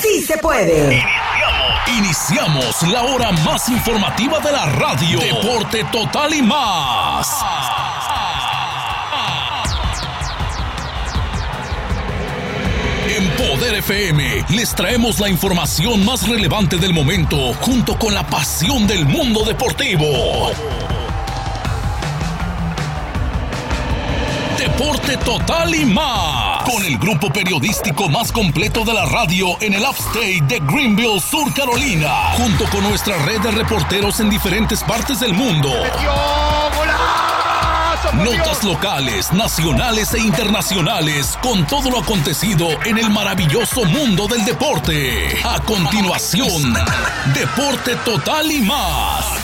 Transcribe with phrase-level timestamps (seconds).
[0.00, 1.04] Sí se puede.
[1.98, 5.18] Iniciamos la hora más informativa de la radio.
[5.18, 7.28] Deporte total y más.
[13.08, 18.86] En Poder FM les traemos la información más relevante del momento junto con la pasión
[18.86, 20.50] del mundo deportivo.
[24.58, 26.55] Deporte total y más.
[26.66, 31.54] Con el grupo periodístico más completo de la radio en el upstate de Greenville, Sur
[31.54, 32.32] Carolina.
[32.36, 35.70] Junto con nuestra red de reporteros en diferentes partes del mundo.
[38.14, 45.38] Notas locales, nacionales e internacionales con todo lo acontecido en el maravilloso mundo del deporte.
[45.44, 46.74] A continuación,
[47.34, 49.35] Deporte Total y más.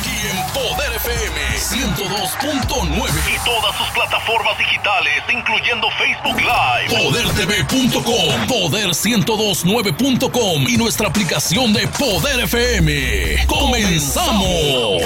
[1.04, 11.72] FM 102.9 y todas sus plataformas digitales, incluyendo Facebook Live, podertv.com, poder1029.com y nuestra aplicación
[11.72, 13.46] de Poder FM.
[13.48, 15.02] ¡Comenzamos!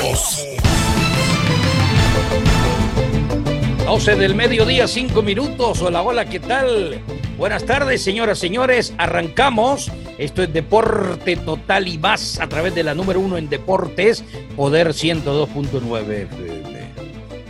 [3.87, 5.81] 12 del mediodía, 5 minutos.
[5.81, 7.01] Hola, hola, ¿qué tal?
[7.37, 8.95] Buenas tardes, señoras, señores.
[8.97, 9.93] Arrancamos.
[10.17, 14.25] Esto es Deporte Total y más a través de la número uno en deportes,
[14.57, 16.77] Poder 102.9 FM.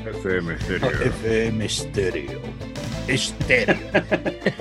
[0.07, 0.91] FM Stereo.
[0.91, 2.41] FM Stereo.
[3.07, 3.77] Estéreo.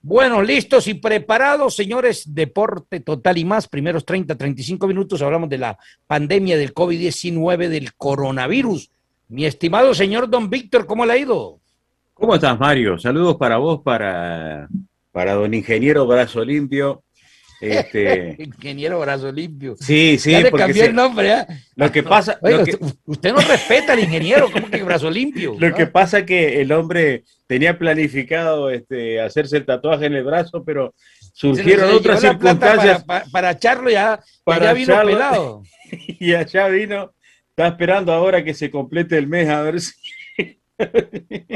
[0.01, 2.35] Bueno, listos y preparados, señores.
[2.35, 3.69] Deporte total y más.
[3.69, 8.91] Primeros 30, 35 minutos hablamos de la pandemia del COVID-19, del coronavirus.
[9.29, 11.61] Mi estimado señor Don Víctor, ¿cómo le ha ido?
[12.15, 12.99] ¿Cómo estás, Mario?
[12.99, 14.69] Saludos para vos, para,
[15.15, 17.05] para don ingeniero Brazo Limpio.
[17.61, 19.77] Este, Ingeniero Brazo Limpio.
[19.79, 21.47] sí, sí, ya le porque se- el nombre, ¿eh?
[21.77, 22.77] lo que pasa, Oiga, lo que,
[23.07, 25.55] usted, no respeta al ingeniero, ¿cómo que Brazo Limpio?
[25.59, 25.75] lo ¿no?
[25.77, 30.95] que pasa que el hombre tenía planificado este, hacerse el tatuaje en el brazo, pero
[31.33, 35.13] surgieron se otras circunstancias Para, para, ya, Para ya vino echarlo.
[35.13, 35.63] pelado.
[35.93, 37.15] y allá vino.
[37.51, 39.93] Está esperando ahora que se complete el mes a ver si.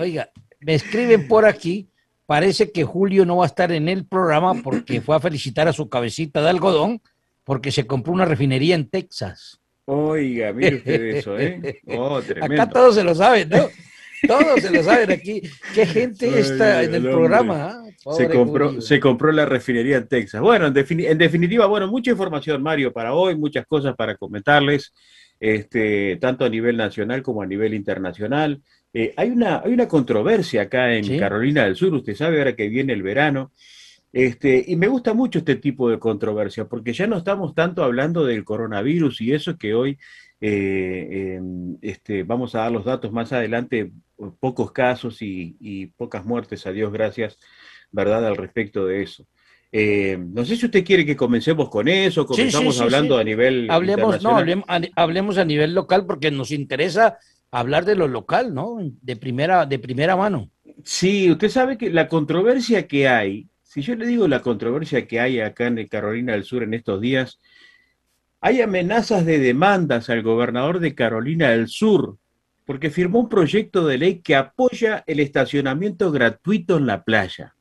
[0.00, 0.30] Oiga,
[0.60, 1.88] me escriben por aquí,
[2.28, 5.72] parece que Julio no va a estar en el programa porque fue a felicitar a
[5.72, 7.00] su cabecita de algodón
[7.42, 9.58] porque se compró una refinería en Texas.
[9.86, 11.80] Oiga, mire usted eso, ¿eh?
[11.96, 12.62] Oh, tremendo.
[12.62, 13.66] Acá todos se lo saben, ¿no?
[14.26, 15.40] Todos se lo saben aquí.
[15.74, 17.12] Qué gente está en el hombre.
[17.12, 17.70] programa.
[17.72, 18.12] ¿ah?
[18.14, 18.80] se compró, Julio.
[18.82, 20.42] se compró la refinería en Texas.
[20.42, 24.92] Bueno, en, defini- en definitiva, bueno, mucha información, Mario, para hoy, muchas cosas para comentarles,
[25.40, 28.60] este, tanto a nivel nacional como a nivel internacional.
[28.92, 31.18] Eh, hay una, hay una controversia acá en Sí.
[31.18, 33.52] Carolina del Sur, usted sabe, ahora que viene el verano,
[34.12, 38.24] este, y me gusta mucho este tipo de controversia, porque ya no estamos tanto hablando
[38.24, 39.98] del coronavirus y eso que hoy
[40.40, 41.40] eh, eh,
[41.82, 43.92] este, vamos a dar los datos más adelante,
[44.40, 47.38] pocos casos y, y pocas muertes, a Dios gracias,
[47.90, 48.26] ¿verdad?
[48.26, 49.26] Al respecto de eso.
[49.70, 53.18] Eh, no sé si usted quiere que comencemos con eso, Sí, sí, comenzamos sí, hablando
[53.18, 54.64] a nivel Hablemos, no, hablemos
[54.96, 57.18] hablemos a nivel local porque nos interesa
[57.50, 58.78] hablar de lo local, ¿no?
[59.02, 60.50] De primera, de primera mano.
[60.84, 65.20] Sí, usted sabe que la controversia que hay, si yo le digo la controversia que
[65.20, 67.38] hay acá en Carolina del Sur en estos días,
[68.40, 72.18] hay amenazas de demandas al gobernador de Carolina del Sur
[72.64, 77.54] porque firmó un proyecto de ley que apoya el estacionamiento gratuito en la playa.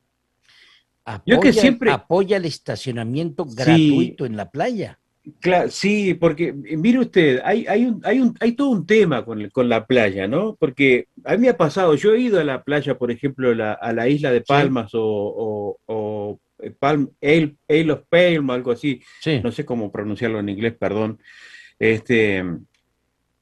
[1.04, 3.54] Apoya, Yo que siempre- apoya el estacionamiento Sí.
[3.56, 4.98] gratuito en la playa.
[5.40, 9.24] Claro, sí, porque eh, mire usted, hay, hay, un, hay, un, hay todo un tema
[9.24, 10.56] con, con, la playa, ¿no?
[10.58, 13.72] Porque a mí me ha pasado, yo he ido a la playa, por ejemplo, la,
[13.72, 14.98] a la isla de Palmas sí.
[15.00, 19.40] o, o, o, eh, Palm, Ale, of Palm, algo así, sí.
[19.42, 21.18] no sé cómo pronunciarlo en inglés, perdón.
[21.78, 22.44] Este,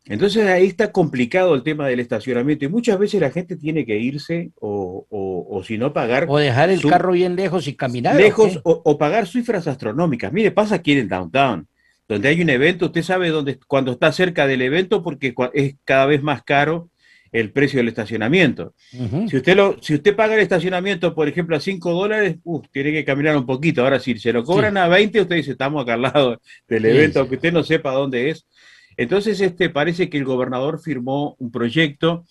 [0.08, 3.98] entonces ahí está complicado el tema del estacionamiento y muchas veces la gente tiene que
[3.98, 6.26] irse o, o, o si no pagar.
[6.28, 8.14] O dejar el su, carro bien lejos y caminar.
[8.14, 10.32] Lejos o, o, pagar cifras astronómicas.
[10.32, 11.66] Mire, pasa aquí en el downtown,
[12.08, 16.06] donde hay un evento, usted sabe dónde, cuando está cerca del evento porque es cada
[16.06, 16.90] vez más caro
[17.32, 18.74] el precio del estacionamiento.
[18.92, 19.28] Uh -huh.
[19.28, 22.92] si, usted lo, si usted paga el estacionamiento, por ejemplo, a 5 dólares, uh, tiene
[22.92, 23.82] que caminar un poquito.
[23.82, 24.78] Ahora, si se lo cobran sí.
[24.78, 27.92] a 20, usted dice, estamos acá al lado del evento, sí, aunque usted no sepa
[27.92, 28.46] dónde es.
[28.96, 32.24] Entonces, este, parece que el gobernador firmó un proyecto,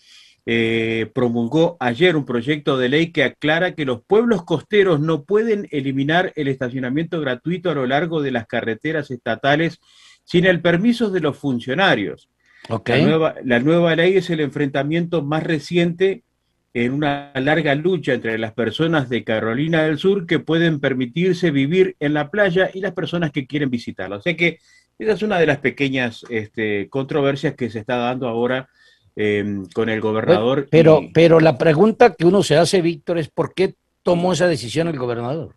[0.48, 5.68] eh, promulgó ayer un proyecto de ley que aclara que los pueblos costeros no pueden
[5.72, 9.80] eliminar el estacionamiento gratuito a lo largo de las carreteras estatales
[10.24, 12.30] sin el permiso de los funcionarios.
[12.70, 13.02] Okay.
[13.02, 16.24] La, nueva, la nueva ley es el enfrentamiento más reciente
[16.76, 21.96] en una larga lucha entre las personas de Carolina del Sur que pueden permitirse vivir
[22.00, 24.18] en la playa y las personas que quieren visitarla.
[24.18, 24.60] O sea que
[25.00, 28.68] esa es una de las pequeñas este, controversias que se está dando ahora
[29.16, 30.68] eh, con el gobernador.
[30.70, 31.12] Pero, y...
[31.12, 34.98] pero la pregunta que uno se hace, Víctor, es ¿por qué tomó esa decisión el
[34.98, 35.56] gobernador?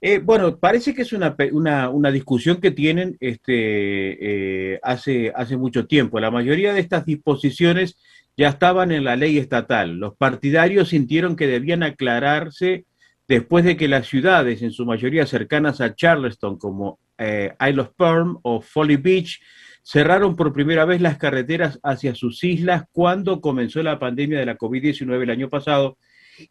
[0.00, 5.56] Eh, bueno, parece que es una, una, una discusión que tienen este, eh, hace, hace
[5.56, 6.20] mucho tiempo.
[6.20, 7.98] La mayoría de estas disposiciones
[8.36, 9.96] ya estaban en la ley estatal.
[9.96, 12.84] Los partidarios sintieron que debían aclararse
[13.26, 17.90] después de que las ciudades, en su mayoría cercanas a Charleston, como eh, Isle of
[17.96, 19.40] Palm o Folly Beach,
[19.82, 24.58] cerraron por primera vez las carreteras hacia sus islas cuando comenzó la pandemia de la
[24.58, 25.96] COVID-19 el año pasado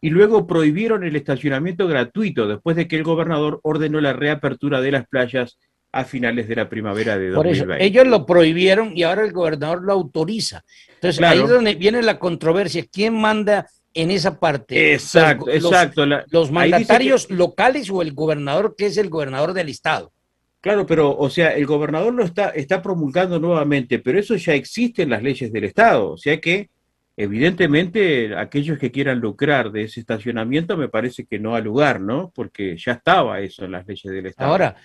[0.00, 4.92] y luego prohibieron el estacionamiento gratuito después de que el gobernador ordenó la reapertura de
[4.92, 5.58] las playas
[5.92, 7.66] a finales de la primavera de 2020.
[7.66, 10.64] Por eso, ellos lo prohibieron y ahora el gobernador lo autoriza.
[10.94, 11.34] Entonces claro.
[11.34, 12.84] ahí es donde viene la controversia.
[12.92, 14.92] ¿Quién manda en esa parte?
[14.92, 16.04] Exacto, los, exacto.
[16.04, 17.34] Los, los mandatarios que...
[17.34, 20.12] locales o el gobernador que es el gobernador del estado.
[20.60, 25.02] Claro, pero, o sea, el gobernador lo está, está promulgando nuevamente, pero eso ya existe
[25.02, 26.10] en las leyes del Estado.
[26.10, 26.68] O sea que,
[27.16, 32.32] evidentemente, aquellos que quieran lucrar de ese estacionamiento me parece que no ha lugar, ¿no?
[32.34, 34.50] Porque ya estaba eso en las leyes del Estado.
[34.50, 34.76] Ahora,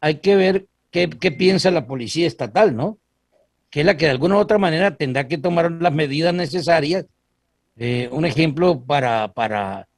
[0.00, 2.98] hay que ver qué, qué piensa la policía estatal, ¿no?
[3.70, 7.06] Que es la que de alguna u otra manera tendrá que tomar las medidas necesarias.
[7.78, 9.88] Eh, un ejemplo para, para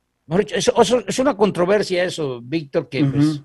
[0.53, 3.13] eso, eso, es una controversia eso, Víctor, que uh -huh.
[3.13, 3.43] pues,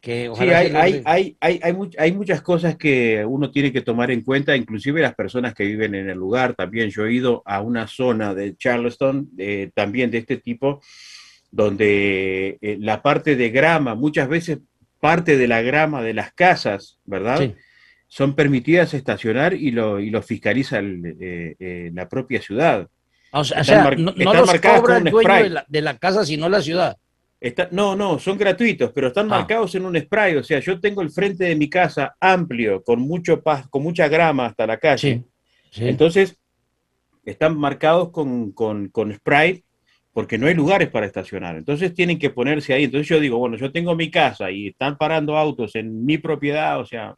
[0.00, 4.10] que sí, hay, hay, hay, hay, hay, hay, muchas cosas que uno tiene que tomar
[4.10, 6.54] en cuenta, inclusive las personas que viven en el lugar.
[6.54, 10.80] También yo he ido a una zona de Charleston, eh, también de este tipo,
[11.50, 14.60] donde eh, la parte de grama, muchas veces
[15.00, 17.38] parte de la grama de las casas, ¿verdad?
[17.38, 17.54] Sí.
[18.08, 22.88] Son permitidas estacionar y lo, y lo fiscaliza el, eh, la propia ciudad.
[23.32, 26.24] O sea, o sea no, no los cobra el dueño de la, de la casa,
[26.24, 26.96] sino la ciudad.
[27.40, 29.38] Está, no, no, son gratuitos, pero están ah.
[29.38, 30.36] marcados en un spray.
[30.36, 34.08] O sea, yo tengo el frente de mi casa amplio, con mucho paz, con mucha
[34.08, 35.24] grama hasta la calle.
[35.70, 35.88] Sí, sí.
[35.88, 36.38] Entonces,
[37.24, 39.64] están marcados con, con, con, spray
[40.12, 41.56] porque no hay lugares para estacionar.
[41.56, 42.84] Entonces tienen que ponerse ahí.
[42.84, 46.80] Entonces yo digo, bueno, yo tengo mi casa y están parando autos en mi propiedad,
[46.80, 47.14] o sea,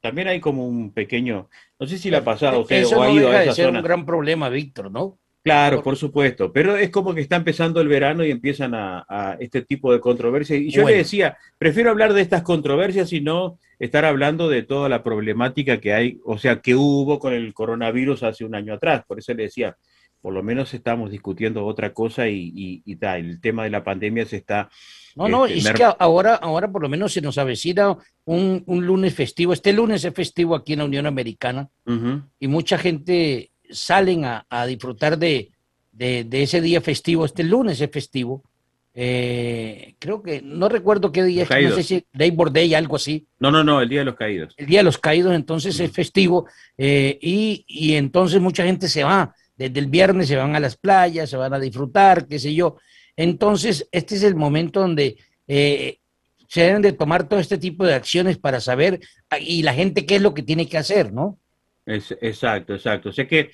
[0.00, 1.48] también hay como un pequeño,
[1.78, 3.50] no sé si le ha pasado usted Eso o ha no ido deja a esa
[3.50, 3.78] de ser zona.
[3.78, 5.18] un gran problema, Víctor, ¿no?
[5.44, 9.36] Claro, por supuesto, pero es como que está empezando el verano y empiezan a, a
[9.38, 10.58] este tipo de controversias.
[10.58, 10.92] Y yo bueno.
[10.96, 15.80] le decía, prefiero hablar de estas controversias y no estar hablando de toda la problemática
[15.80, 19.04] que hay, o sea, que hubo con el coronavirus hace un año atrás.
[19.06, 19.76] Por eso le decía,
[20.22, 23.84] por lo menos estamos discutiendo otra cosa y, y, y ta, el tema de la
[23.84, 24.70] pandemia se está...
[25.14, 28.86] No, no, este, es que ahora, ahora por lo menos se nos avecina un, un
[28.86, 29.52] lunes festivo.
[29.52, 32.22] Este lunes es festivo aquí en la Unión Americana uh -huh.
[32.40, 35.50] y mucha gente salen a, a disfrutar de,
[35.92, 38.42] de, de, ese día festivo, este lunes es festivo.
[38.96, 43.26] Eh, creo que, no recuerdo qué día, es, no sé si Labor Day, algo así.
[43.40, 44.54] No, no, no, el Día de los Caídos.
[44.56, 46.46] El Día de los Caídos, entonces es festivo
[46.78, 50.76] eh, y, y, entonces mucha gente se va, desde el viernes se van a las
[50.76, 52.76] playas, se van a disfrutar, qué sé yo.
[53.16, 55.16] Entonces, este es el momento donde
[55.46, 55.98] eh,
[56.48, 59.00] se deben de tomar todo este tipo de acciones para saber
[59.40, 61.38] y la gente qué es lo que tiene que hacer, ¿no?
[61.86, 63.10] Es, exacto, exacto.
[63.10, 63.50] O sea que,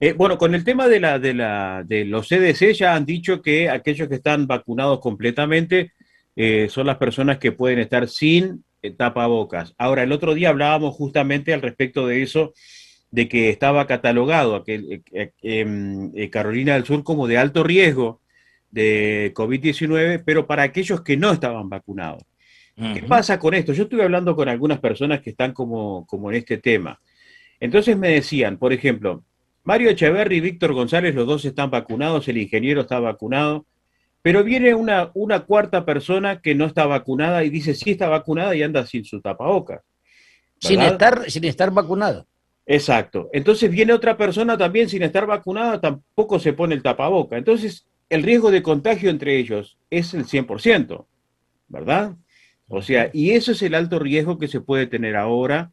[0.00, 3.40] eh, bueno, con el tema de, la, de, la, de los CDC ya han dicho
[3.40, 5.92] que aquellos que están vacunados completamente
[6.36, 9.74] eh, son las personas que pueden estar sin eh, tapabocas.
[9.78, 12.52] Ahora, el otro día hablábamos justamente al respecto de eso,
[13.10, 18.20] de que estaba catalogado aquel, eh, em, Carolina del Sur como de alto riesgo
[18.70, 22.24] de COVID-19, pero para aquellos que no estaban vacunados.
[22.76, 23.72] ¿Qué pasa con esto?
[23.72, 27.00] Yo estuve hablando con algunas personas que están como, como en este tema.
[27.64, 29.24] Entonces me decían, por ejemplo,
[29.62, 33.64] Mario Echeverri y Víctor González, los dos están vacunados, el ingeniero está vacunado,
[34.20, 38.54] pero viene una, una cuarta persona que no está vacunada y dice sí está vacunada
[38.54, 39.80] y anda sin su tapabocas.
[40.60, 42.26] Sin estar, sin estar vacunado.
[42.66, 43.30] Exacto.
[43.32, 47.38] Entonces viene otra persona también sin estar vacunada, tampoco se pone el tapaboca.
[47.38, 51.06] Entonces el riesgo de contagio entre ellos es el 100%,
[51.68, 52.14] ¿verdad?
[52.68, 55.72] O sea, y eso es el alto riesgo que se puede tener ahora,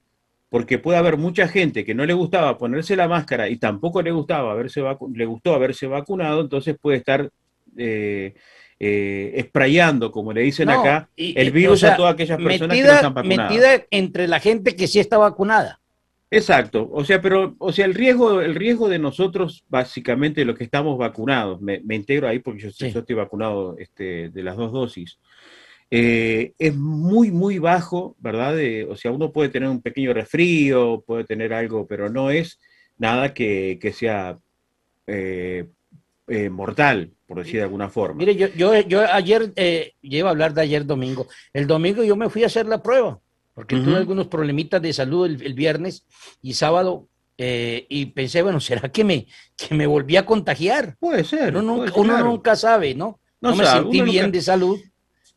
[0.51, 4.12] porque puede haber mucha gente que no le gustaba ponerse la máscara y tampoco le
[4.12, 7.29] gustaba haberse le gustó haberse vacunado, entonces puede estar
[7.77, 8.34] eh,
[8.77, 13.13] eh, sprayando, como le dicen acá, el virus a todas aquellas personas que no están
[13.13, 13.50] vacunadas.
[13.50, 15.79] Metida entre la gente que sí está vacunada.
[16.29, 20.65] Exacto, o sea, pero, o sea, el riesgo, el riesgo de nosotros, básicamente, los que
[20.65, 25.17] estamos vacunados, me, integro ahí porque yo, estoy vacunado este, de las dos dosis,
[25.91, 28.55] eh, es muy, muy bajo, ¿verdad?
[28.89, 32.60] o sea, uno puede tener un pequeño resfrío, puede tener algo, pero no es
[32.98, 34.39] nada que, sea
[35.05, 35.67] eh,
[36.27, 38.17] eh, mortal, por decir de alguna forma.
[38.17, 39.93] Mire, yo, yo, yo ayer, eh,
[40.24, 43.19] a hablar de ayer domingo, el domingo yo me fui a hacer la prueba
[43.53, 46.05] porque tuve algunos problemitas de salud el, viernes
[46.41, 47.07] y sábado
[47.38, 50.95] eh, y pensé, bueno, ¿será que me, que me volví a contagiar?
[51.00, 51.55] Puede ser.
[51.55, 51.86] Uno,
[52.24, 53.19] nunca, sabe, ¿no?
[53.41, 54.79] No, me sentí bien de salud.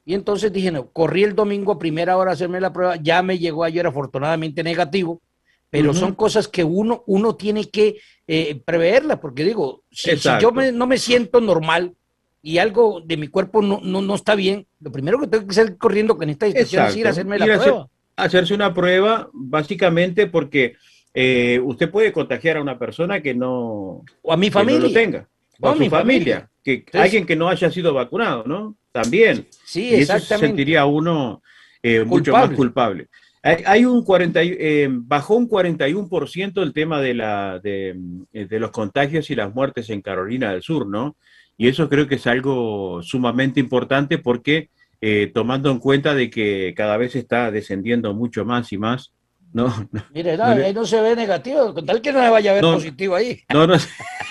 [0.05, 3.23] Y entonces dije, no, corrí el domingo a primera hora a hacerme la prueba, ya
[3.23, 5.23] me llegó ayer afortunadamente negativo,
[5.71, 7.97] pero son cosas que uno, uno tiene que
[8.29, 11.95] eh, preverlas, porque digo, si, yo no me siento normal
[12.43, 15.77] y algo de mi cuerpo no, no, está bien, lo primero que tengo que hacer
[15.77, 17.89] corriendo con esta discusión es ir a hacerme la prueba.
[18.15, 20.77] hacerse una prueba básicamente porque
[21.15, 24.81] eh, usted puede contagiar a una persona que no, o a mi familia.
[24.81, 28.77] lo tenga, o, a, mi familia, que alguien que no haya sido vacunado, ¿no?
[28.91, 29.47] También.
[29.65, 31.43] Sí, y Eso se sentiría uno
[31.83, 33.09] eh, mucho más culpable.
[33.43, 37.95] Hay, un 40, eh, bajó un 41% el tema de, la, de,
[38.33, 41.19] de, los contagios y las muertes en Carolina del Sur, ¿no?
[41.59, 44.71] Y eso creo que es algo sumamente importante porque
[45.03, 49.13] eh, tomando en cuenta de que cada vez está descendiendo mucho más y más.
[49.55, 52.63] No, Mire, ahí no se ve negativo, con tal que no se vaya a ver
[52.63, 53.41] positivo ahí.
[53.53, 53.77] No, no.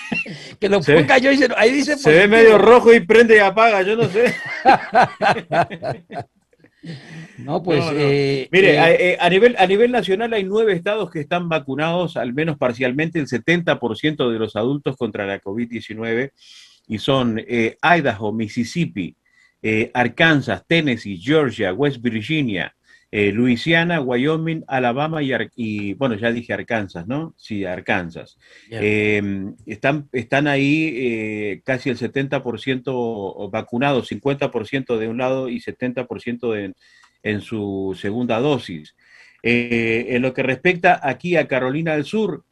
[0.60, 3.38] que lo ponga yo y se, ahí dice Se ve medio rojo y prende y
[3.38, 4.34] apaga, yo no sé.
[7.38, 7.82] no, pues.
[7.94, 12.34] Eh, Mire, eh, a, nivel, a nivel nacional hay nueve estados que están vacunados, al
[12.34, 16.32] menos parcialmente, el 70% de los adultos contra la COVID-19,
[16.86, 17.42] y son
[17.82, 19.16] Idaho, Mississippi,
[19.66, 22.76] eh, Arkansas, Tennessee, Georgia, West Virginia,
[23.16, 27.32] eh, Luisiana, Wyoming, Alabama y, bueno, ya dije Arkansas, ¿no?
[27.38, 28.36] Sí, Arkansas.
[28.68, 36.58] Em, están, están ahí eh, casi el 70% vacunados, 50% de un lado y 70%
[36.58, 36.74] en,
[37.22, 38.96] en su segunda dosis.
[39.44, 42.44] en lo que respecta aquí a Carolina del Sur,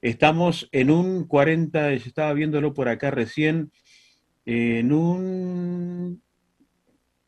[0.00, 3.72] estamos en un 40, estaba viéndolo por acá recién,
[4.46, 6.22] en un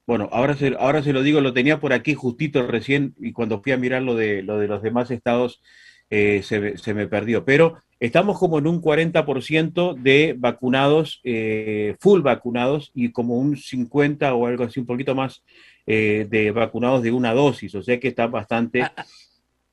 [0.06, 3.60] bueno, ahora se, ahora se lo digo, lo tenía por aquí justito recién y cuando
[3.60, 5.60] fui a mirar lo de, lo de los demás estados
[6.08, 7.44] eh, se, me perdió.
[7.44, 14.32] Pero estamos como en un 40% de vacunados, eh, full vacunados y como un 50
[14.34, 15.42] o algo así, un poquito más
[15.86, 17.74] eh, de vacunados de una dosis.
[17.74, 18.82] O sea que está bastante...
[18.82, 19.06] Ah, ah,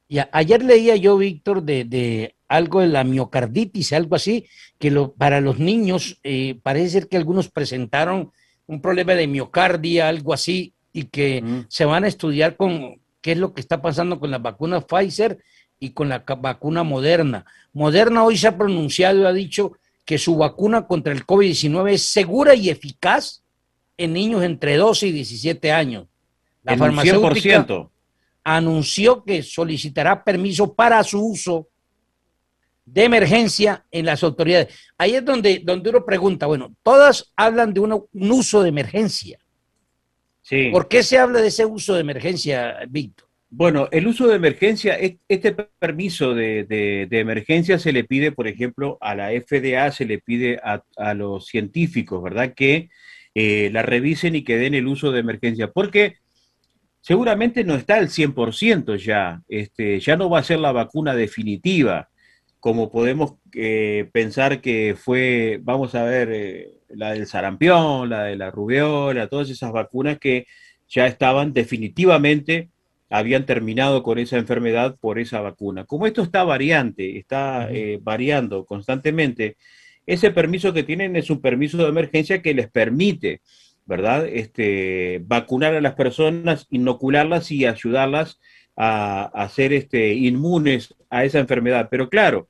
[0.09, 4.47] ya, ayer leía yo, Víctor, de, de, algo de la miocarditis, algo así,
[4.79, 6.19] que lo, para los niños
[6.61, 8.31] parece ser que algunos presentaron
[8.67, 13.37] un problema de miocardia, algo así, y que se van a estudiar con qué es
[13.37, 15.39] lo que está pasando con la vacuna Pfizer
[15.79, 17.45] y con la vacuna Moderna.
[17.73, 19.73] Moderna hoy se ha pronunciado y ha dicho
[20.05, 23.43] que su vacuna contra el COVID-19 es segura y eficaz
[23.97, 26.07] en niños entre 12 y 17 años.
[26.63, 27.65] La farmacéutica
[28.43, 31.67] anunció que solicitará permiso para su uso
[32.85, 34.77] de emergencia en las autoridades.
[34.97, 39.39] Ahí es donde, donde uno pregunta, bueno, todas hablan de un uso de emergencia.
[40.41, 40.69] Sí.
[40.71, 43.29] ¿Por qué se habla de ese uso de emergencia, Víctor?
[43.55, 44.97] Bueno, el uso de emergencia,
[45.27, 50.59] este permiso de, emergencia se le pide, por ejemplo, a la FDA, se le pide
[50.63, 52.55] a, los científicos, ¿verdad?
[52.55, 52.89] Que
[53.35, 56.15] eh, la revisen y que den el uso de emergencia, porque
[56.99, 62.09] seguramente no está al 100% ya, este, ya no va a ser la vacuna definitiva
[62.63, 68.37] como podemos eh, pensar que fue, vamos a ver, eh, la del sarampión, la de
[68.37, 70.47] la rubiola, todas esas vacunas que
[70.87, 72.69] ya estaban definitivamente,
[73.09, 75.83] habían terminado con esa enfermedad por esa vacuna.
[75.83, 79.57] Como esto está variante, está eh, variando constantemente,
[80.05, 83.41] ese permiso que tienen es un permiso de emergencia que les permite
[83.85, 84.25] ¿verdad?
[84.27, 88.39] Este, vacunar a las personas, inocularlas y ayudarlas
[88.75, 91.87] a, a ser este, inmunes a esa enfermedad.
[91.91, 92.47] Pero claro,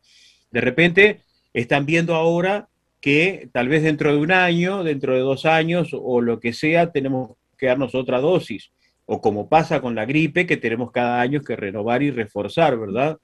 [0.52, 1.22] de repente
[1.54, 2.70] están viendo ahora
[3.02, 6.92] que tal vez dentro de un año, dentro de dos años o lo que sea,
[6.92, 8.72] tenemos que darnos otra dosis.
[9.06, 13.18] O como pasa con la gripe, que tenemos cada año que renovar y reforzar, ¿verdad?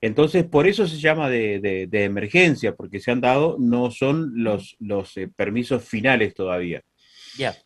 [0.00, 5.16] Entonces, por eso se llama de, emergencia, porque se han dado, no son los, los
[5.16, 6.82] eh, permisos finales todavía.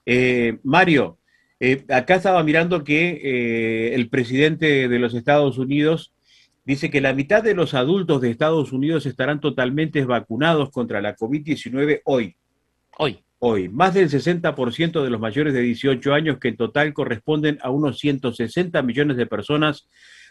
[0.05, 1.19] Eh, Mario,
[1.63, 6.13] eh, acá estaba mirando que el presidente de los Estados Unidos
[6.65, 11.17] dice que la mitad de los adultos de Estados Unidos estarán totalmente vacunados contra la
[11.17, 12.37] COVID-19 hoy.
[12.99, 13.25] Hoy.
[13.39, 13.69] Hoy.
[13.69, 17.99] Más del 60% de los mayores de 18 años, que en total corresponden a unos
[17.99, 19.89] 160 millones de personas,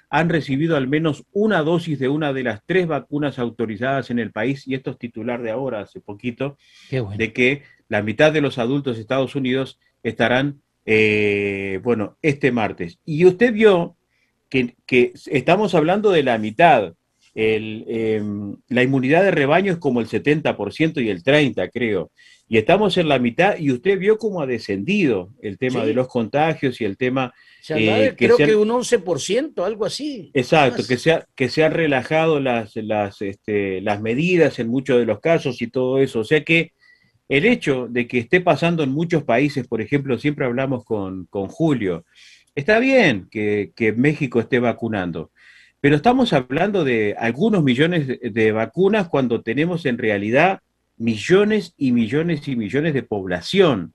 [0.09, 4.31] han recibido al menos una dosis de una de las tres vacunas autorizadas en el
[4.31, 6.57] país, y esto es titular de ahora, hace poquito,
[6.89, 12.99] de que la mitad de los adultos de Estados Unidos estarán, eh, bueno, este martes.
[13.05, 13.95] Y usted vio
[14.49, 16.93] que, estamos hablando de la mitad.
[17.33, 22.11] Em, la inmunidad de rebaño es como el 70% y el 30%, creo.
[22.49, 26.09] Y estamos en la mitad y usted vio cómo ha descendido el tema de los
[26.09, 27.33] contagios y el tema...
[27.69, 30.31] Eh, creo que un 11%, algo así.
[30.33, 35.05] Exacto, que se, que se han relajado las, las, este, las medidas en muchos de
[35.05, 36.19] los casos y todo eso.
[36.19, 36.73] O sea que
[37.31, 41.47] el hecho de que esté pasando en muchos países, por ejemplo, siempre hablamos con, con
[41.47, 42.05] Julio,
[42.53, 45.31] Está bien que, México esté vacunando,
[45.79, 50.59] pero estamos hablando de algunos millones de, vacunas cuando tenemos en realidad
[50.97, 53.93] millones y millones y millones de población,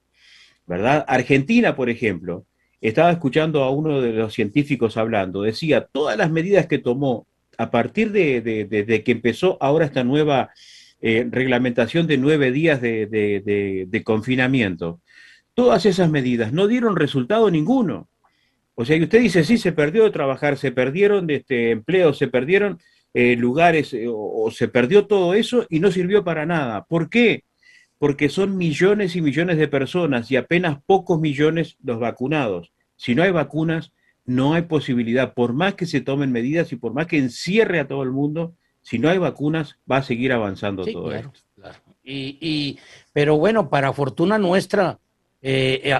[0.66, 1.04] ¿verdad?
[1.06, 2.46] Argentina, por ejemplo,
[2.80, 7.26] estaba escuchando a uno de los científicos hablando, decía, todas las medidas que tomó
[7.58, 10.50] a partir de, que empezó ahora esta nueva
[11.00, 15.00] eh, reglamentación de nueve días de confinamiento,
[15.54, 18.08] todas esas medidas no dieron resultado ninguno.
[18.78, 22.18] O sea, que usted dice, sí, se perdió de trabajar, se perdieron de este, empleos,
[22.18, 22.78] se perdieron
[23.14, 26.84] eh, lugares eh, o, se perdió todo eso y no sirvió para nada.
[26.84, 27.44] ¿Por qué?
[27.98, 32.74] Porque son millones y millones de personas y apenas pocos millones los vacunados.
[32.96, 33.92] Si no hay vacunas,
[34.26, 37.88] no hay posibilidad, por más que se tomen medidas y por más que encierre a
[37.88, 38.54] todo el mundo,
[38.86, 41.32] si no hay vacunas, va a seguir avanzando todo esto.
[41.54, 41.78] Claro.
[42.04, 42.78] Y,
[43.12, 44.98] pero bueno, para fortuna nuestra,
[45.42, 45.98] eh,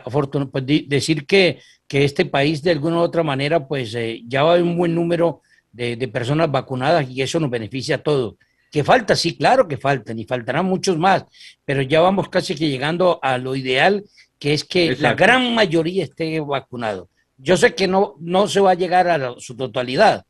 [0.53, 4.57] pues, decir que que este país de alguna u otra manera pues eh, ya va
[4.57, 8.37] un buen número de, personas vacunadas y eso nos beneficia a todos.
[8.71, 11.25] Que falta, sí, claro que faltan y faltarán muchos más,
[11.65, 14.05] pero ya vamos casi que llegando a lo ideal,
[14.39, 17.09] que es que la gran mayoría esté vacunado.
[17.37, 20.25] Yo sé que no, no se va a llegar a su totalidad,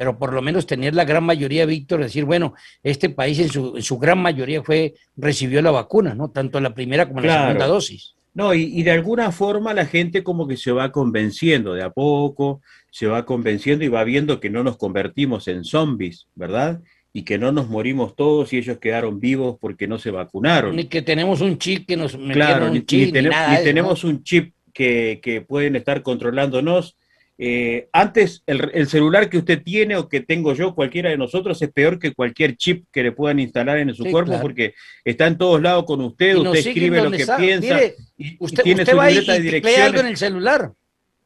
[0.00, 3.76] pero por lo menos tener la gran mayoría, Víctor, decir, bueno, este país en su,
[3.76, 6.30] en su gran mayoría fue, recibió la vacuna, ¿no?
[6.30, 8.14] Tanto la primera como la segunda dosis.
[8.32, 12.62] No, y, de alguna forma la gente como que se va convenciendo de a poco,
[12.90, 16.80] se va convenciendo y va viendo que no nos convertimos en zombies, ¿verdad?
[17.12, 20.76] Y que no nos morimos todos y ellos quedaron vivos porque no se vacunaron.
[20.76, 25.76] Ni que tenemos un chip que nos claro, ni, tenemos un chip que, que pueden
[25.76, 26.96] estar controlándonos
[27.42, 31.70] eh, antes, el, celular que usted tiene o que tengo yo, cualquiera de nosotros, es
[31.72, 34.74] peor que cualquier chip que le puedan instalar en su cuerpo porque
[35.06, 37.80] está en todos lados con usted, usted escribe lo que piensa
[38.18, 40.70] y, usted, tiene su va libreta de Lee algo en el celular.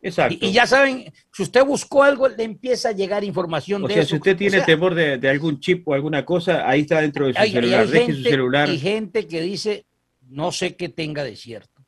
[0.00, 0.38] Exacto.
[0.40, 4.05] Y, ya saben, si usted buscó algo, le empieza a llegar información o de sea,
[4.05, 7.42] Si usted tiene temor de, algún chip o alguna cosa, ahí está dentro de su
[7.42, 7.88] celular.
[7.88, 8.68] Deje su celular.
[8.68, 9.85] Hay gente que dice,
[10.29, 11.85] no sé qué tenga de cierto,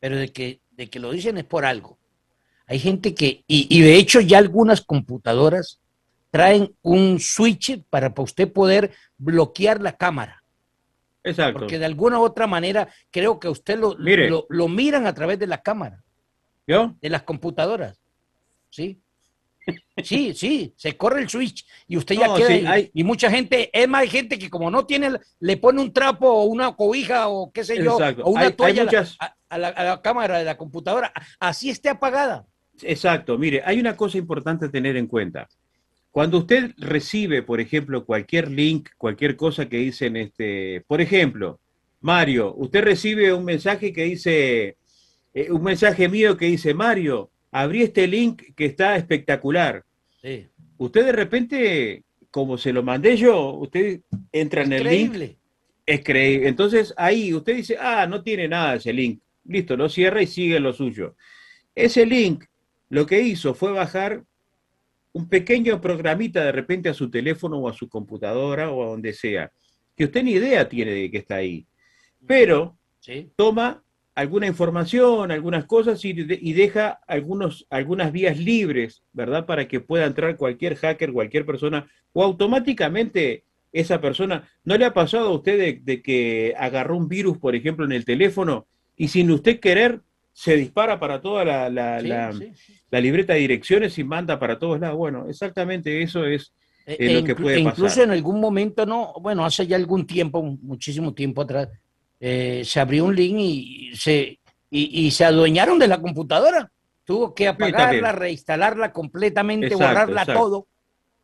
[0.00, 1.98] pero de que, de que lo dicen es por algo.
[2.72, 5.78] Hay gente que, y, de hecho ya algunas computadoras
[6.30, 10.42] traen un switch para, usted poder bloquear la cámara.
[11.22, 11.58] Exacto.
[11.58, 13.94] Porque de alguna u otra manera creo que usted lo,
[14.48, 16.02] lo, miran a través de la cámara.
[16.66, 16.96] ¿Yo?
[17.02, 18.00] De las computadoras.
[18.70, 18.98] ¿Sí?
[20.02, 22.78] Sí, sí, se corre el switch y usted ya queda.
[22.90, 26.26] y, mucha gente, es más, hay gente que como no tiene, le pone un trapo
[26.26, 28.84] o una cobija o qué sé yo, o una toalla
[29.50, 32.46] a, la, a, la, cámara de la computadora, así esté apagada.
[32.80, 35.48] Exacto, mire, hay una cosa importante a tener en cuenta.
[36.10, 41.58] Cuando usted recibe, por ejemplo, cualquier link, cualquier cosa que dicen, este, por ejemplo,
[42.02, 44.76] Mario, usted recibe un mensaje que dice,
[45.32, 49.84] eh, un mensaje mío que dice, Mario, abrí este link que está espectacular.
[50.76, 54.00] Usted de repente, como se lo mandé yo, usted
[54.32, 55.36] entra en el link.
[55.86, 56.48] Es creíble.
[56.48, 59.20] Entonces ahí usted dice, ah, no tiene nada ese link.
[59.44, 61.16] Listo, lo cierra y sigue lo suyo.
[61.74, 62.44] Ese link
[62.92, 64.22] lo que hizo fue bajar
[65.14, 69.14] un pequeño programita de repente a su teléfono o a su computadora o a donde
[69.14, 69.50] sea,
[69.96, 71.66] que usted ni idea tiene de que está ahí.
[72.26, 72.76] Pero
[73.34, 73.82] toma
[74.14, 79.46] alguna información, algunas cosas y, deja algunos, algunas vías libres, ¿verdad?
[79.46, 84.50] Para que pueda entrar cualquier hacker, cualquier persona, o automáticamente esa persona.
[84.64, 88.04] ¿No le ha pasado a usted de, que agarró un virus, por ejemplo, en el
[88.04, 88.66] teléfono
[88.98, 90.02] y sin usted querer
[90.32, 94.96] se dispara para toda la, la, libreta de direcciones y manda para todos lados?
[94.96, 96.52] Bueno, exactamente eso es.
[96.86, 97.78] E, lo e que puede pasar.
[97.78, 101.68] Incluso en algún momento, no, bueno, hace ya algún tiempo, muchísimo tiempo atrás,
[102.18, 104.40] eh, se abrió un link y se,
[104.70, 106.70] y, se adueñaron de la computadora.
[107.04, 110.68] Tuvo que apagarla, reinstalarla completamente, borrarla todo,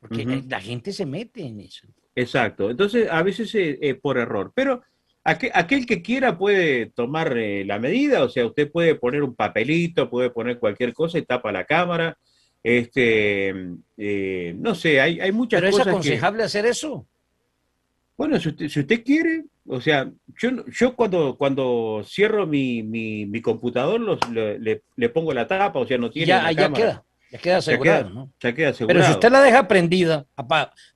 [0.00, 1.86] porque la gente se mete en eso.
[2.14, 4.82] Exacto, entonces a veces eh, por error, pero
[5.24, 10.08] aquel, que quiera puede tomar eh, la medida, o sea, usted puede poner un papelito,
[10.10, 12.16] puede poner cualquier cosa y tapa la cámara.
[12.62, 13.54] Este,
[14.56, 15.86] no sé, hay, hay muchas ¿Pero cosas.
[15.86, 17.06] ¿Pero es aconsejable hacer eso?
[18.18, 23.40] Bueno, si usted, si usted quiere, o sea, yo, yo cuando, cuando cierro mi, mi,
[23.40, 26.26] computador los, le, le, pongo la tapa, o sea, no tiene.
[26.26, 27.04] Ya, la ya queda.
[27.30, 28.32] Ya queda asegurado, ¿no?
[28.40, 28.98] Ya queda asegurado.
[28.98, 30.26] Pero si usted la deja prendida,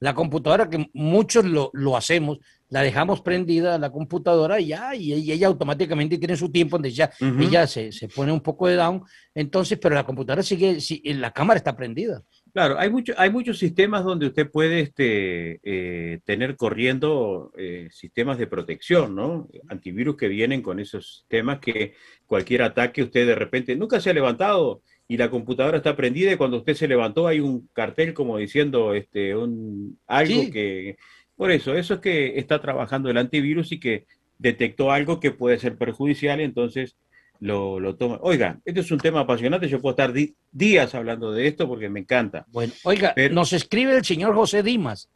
[0.01, 2.39] la computadora que muchos lo, lo hacemos,
[2.73, 7.11] la dejamos prendida la computadora y ya, y ella automáticamente tiene su tiempo donde ya
[7.21, 9.03] ella se, se, pone un poco de down,
[9.35, 12.23] entonces, pero la computadora sigue, la cámara está prendida.
[12.55, 18.39] Claro, hay, mucho, hay muchos sistemas donde usted puede este, eh, tener corriendo eh, sistemas
[18.39, 19.49] de protección, ¿no?
[19.69, 21.93] Antivirus que vienen con esos sistemas que
[22.25, 26.37] cualquier ataque usted de repente nunca se ha levantado y la computadora está prendida y
[26.37, 30.97] cuando usted se levantó hay un cartel como diciendo este, un, algo que...
[31.43, 34.07] Por eso, eso es que está trabajando el antivirus y que
[34.39, 36.95] detectó algo que puede ser perjudicial, entonces
[37.41, 38.21] lo, lo toma.
[38.23, 40.15] Oiga, este es un tema apasionante, yo puedo estar
[40.53, 42.47] días hablando de esto porque me encanta.
[42.53, 45.09] Bueno, oiga, nos escribe el señor José Dimas.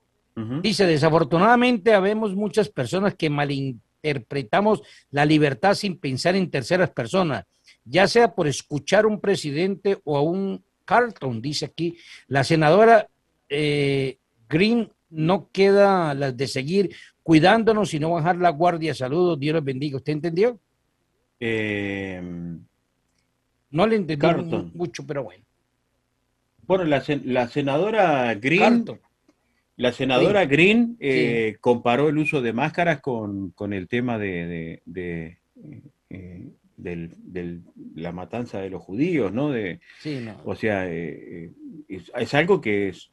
[0.63, 7.45] Dice, desafortunadamente habemos muchas personas que malinterpretamos la libertad sin pensar en terceras personas,
[7.85, 11.97] ya sea por escuchar a un presidente o a un Carlton, dice aquí.
[12.27, 13.07] La senadora
[13.49, 18.95] eh, Green no queda las de seguir cuidándonos y no bajar la guardia.
[18.95, 19.97] Saludos, Dios los bendiga.
[19.97, 20.59] ¿Usted entendió?
[21.41, 22.23] Eh,
[23.71, 24.27] no le entendí
[24.75, 25.45] mucho, pero bueno.
[26.67, 28.85] Bueno, la, la senadora Green,
[29.77, 35.39] la senadora Green eh, comparó el uso de máscaras con, con el tema de, de,
[36.11, 37.63] eh, del,
[37.95, 39.51] la matanza de los judíos, ¿no?
[39.51, 39.81] De,
[40.45, 41.51] O sea, es,
[41.89, 43.13] es, algo que es,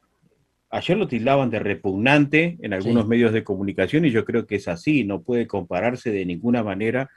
[0.73, 4.67] ayer lo tildaban de repugnante en algunos medios de comunicación y yo creo que es
[4.67, 7.09] así, no puede compararse de ninguna manera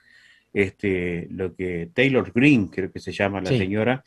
[0.52, 4.04] este, lo que Taylor Green, creo que se llama la señora,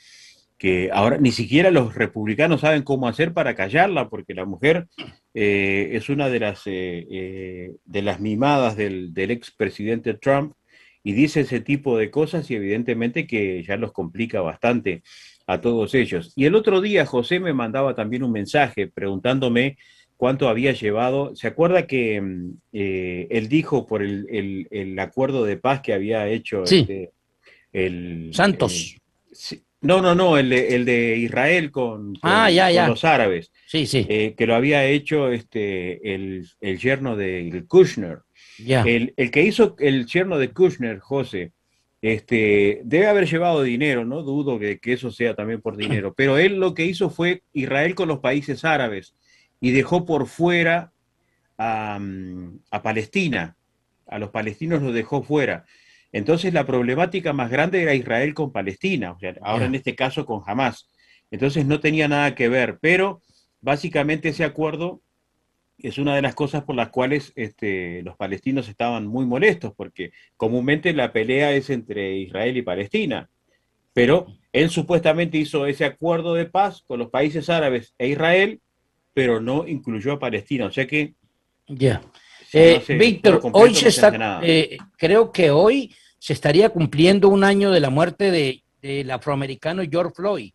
[0.58, 4.88] que ahora ni siquiera los republicanos saben cómo hacer para callarla, porque la mujer
[5.34, 10.54] eh, es una de las, eh, eh, de las mimadas del, del expresidente Trump
[11.04, 15.02] y dice ese tipo de cosas y evidentemente que ya los complica bastante
[15.50, 16.32] a todos ellos.
[16.36, 19.80] Y el otro día José me mandaba también un mensaje preguntándome
[20.16, 21.36] cuánto había llevado.
[21.36, 26.28] ¿Se acuerda que mm, eh, él dijo por el, el, acuerdo de paz que había
[26.28, 27.14] hecho este,
[27.74, 28.98] el Santos?
[29.82, 32.52] no, no, no, el de, el de Israel con, ah,
[32.88, 33.52] los árabes.
[33.66, 34.06] Sí, sí.
[34.08, 38.20] Eh, que lo había hecho este, el, el yerno de Kushner.
[38.60, 38.84] Ya.
[38.84, 41.54] El, el, que hizo el yerno de Kushner, José,
[42.02, 46.38] este, debe haber llevado dinero, no dudo que, que, eso sea también por dinero, pero
[46.38, 49.16] él lo que hizo fue Israel con los países árabes
[49.60, 50.94] y dejó por fuera
[51.60, 53.56] a, Palestina.
[54.08, 55.66] A los palestinos los dejó fuera.
[56.12, 60.26] Entonces la problemática más grande era Israel con Palestina, o sea, ahora en este caso
[60.26, 60.88] con Hamas.
[61.30, 63.22] Entonces no tenía nada que ver, pero
[63.62, 65.02] básicamente ese acuerdo
[65.82, 70.12] es una de las cosas por las cuales este, los palestinos estaban muy molestos, porque
[70.38, 73.30] comúnmente la pelea es entre Israel y Palestina,
[73.94, 78.62] pero él supuestamente hizo ese acuerdo de paz con los países árabes e Israel
[79.20, 80.68] pero no incluyó a Palestina.
[80.68, 81.14] O sea que.
[81.68, 82.02] Ya.
[82.54, 84.40] Eh, Víctor, hoy se está.
[84.42, 89.84] Eh, creo que hoy se estaría cumpliendo un año de la muerte de, del afroamericano
[89.92, 90.52] George Floyd.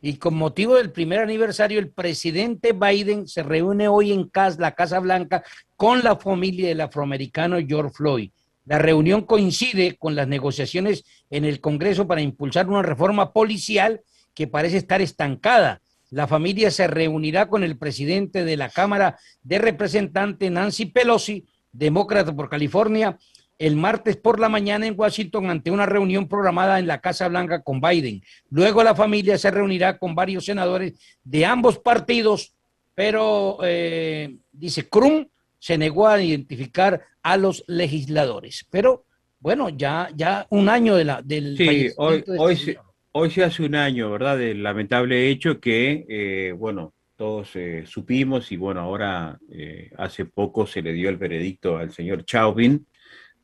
[0.00, 5.00] Y con motivo del primer aniversario, el presidente Biden se reúne hoy en la Casa
[5.00, 5.42] Blanca
[5.76, 8.30] con la familia del afroamericano George Floyd.
[8.64, 14.02] La reunión coincide con las negociaciones en el Congreso para impulsar una reforma policial
[14.34, 19.58] que parece estar estancada la familia se reunirá con el presidente de la Cámara de
[19.58, 23.18] Representantes, Nancy Pelosi, demócrata por California,
[23.58, 27.62] el martes por la mañana en Washington ante una reunión programada en la Casa Blanca
[27.62, 28.22] con Biden.
[28.50, 30.94] Luego la familia se reunirá con varios senadores
[31.24, 32.54] de ambos partidos,
[32.94, 35.26] pero eh, dice Krum
[35.58, 38.66] se negó a identificar a los legisladores.
[38.70, 39.04] Pero
[39.40, 42.78] bueno, ya, ya un año de la, del Sí, hoy, fallecimiento de hoy, este se,
[43.12, 44.38] hoy se hace un año, ¿verdad?
[44.38, 50.68] Del lamentable hecho que, eh, bueno, todos eh, supimos y bueno, ahora eh, hace poco
[50.68, 52.86] se le dio el veredicto al señor Chauvin,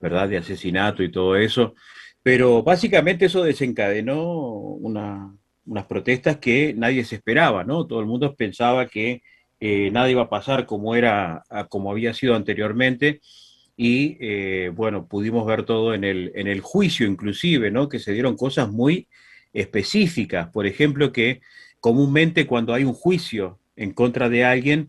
[0.05, 0.29] ¿verdad?
[0.29, 1.75] De asesinato y todo eso.
[2.23, 5.35] Pero básicamente eso desencadenó una-
[5.67, 7.87] unas protestas que nadie se esperaba, ¿no?
[7.87, 9.23] Todo el mundo pensaba que
[9.61, 13.21] eh, nada iba a pasar como era, como había sido anteriormente.
[13.77, 17.89] Y eh, bueno, pudimos ver todo en el, en el juicio inclusive, ¿no?
[17.89, 19.09] Que se dieron cosas muy
[19.53, 20.49] específicas.
[20.51, 21.41] Por ejemplo, que
[21.81, 24.89] comúnmente cuando hay un juicio en contra de alguien,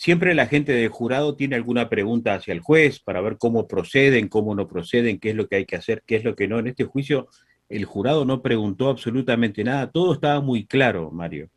[0.00, 4.28] siempre la gente del jurado tiene alguna pregunta hacia el juez para ver cómo proceden,
[4.28, 6.58] cómo no proceden, qué es lo que hay que hacer, qué es lo que no.
[6.58, 7.28] En este juicio
[7.68, 11.50] el jurado no preguntó absolutamente nada, todo estaba muy claro, Mario.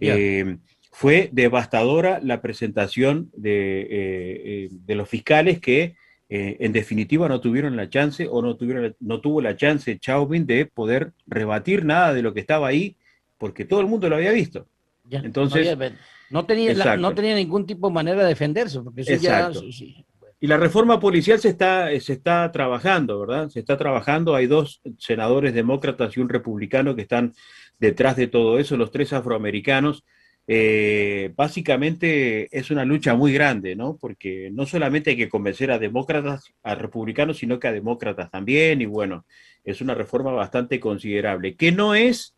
[0.00, 0.56] Eh,
[0.90, 5.94] fue devastadora la presentación de, eh, eh, de los fiscales que
[6.28, 10.66] en definitiva no tuvieron la chance o no, tuvieron, no tuvo la chance Chauvin de
[10.66, 12.96] poder rebatir nada de lo que estaba ahí
[13.38, 14.66] porque todo el mundo lo había visto.
[15.22, 15.98] Entonces- no, había-
[16.34, 19.62] no tenía, la- no tenía ningún tipo de manera de defenderse, porque eso Exacto.
[19.64, 19.72] ya...
[19.72, 20.04] sí,
[20.40, 23.48] Y la reforma policial se está, se está trabajando, ¿verdad?
[23.48, 24.34] Se está trabajando.
[24.34, 27.32] Hay dos senadores demócratas y un republicano que están
[27.78, 30.04] detrás de todo eso, los tres afroamericanos.
[30.46, 33.96] Eh, básicamente es una lucha muy grande, ¿no?
[33.98, 38.82] Porque no solamente hay que convencer a demócratas, a republicanos, sino que a demócratas también.
[38.82, 39.24] Y bueno,
[39.64, 42.34] es una reforma bastante considerable, que no es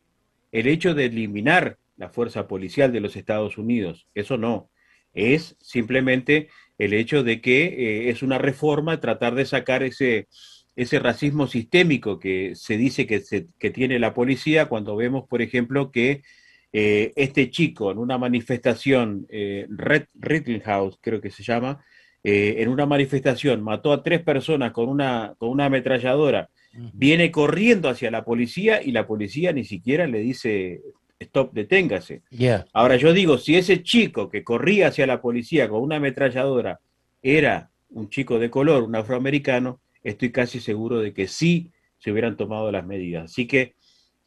[0.53, 4.07] el hecho de eliminar la fuerza policial de los Estados Unidos.
[4.15, 4.71] Eso no.
[5.15, 10.29] Es simplemente el hecho de que eh, es una reforma tratar de sacar ese,
[10.77, 15.41] ese racismo sistémico que se dice que, se- que tiene la policía cuando vemos, por
[15.41, 16.23] ejemplo, que
[16.73, 21.83] eh, este chico en una manifestación, eh, Red, Rittenhouse creo que se llama,
[22.23, 26.51] eh, en una manifestación mató a tres personas con una, con una ametralladora,
[26.93, 30.83] viene corriendo hacia la policía y la policía ni siquiera le dice,
[31.21, 32.23] stop, deténgase.
[32.31, 32.67] Ya.
[32.73, 36.81] Ahora yo digo, si ese chico que corría hacia la policía con una ametralladora
[37.23, 42.37] era un chico de color, un afroamericano, estoy casi seguro de que sí se hubieran
[42.37, 43.25] tomado las medidas.
[43.25, 43.75] Así que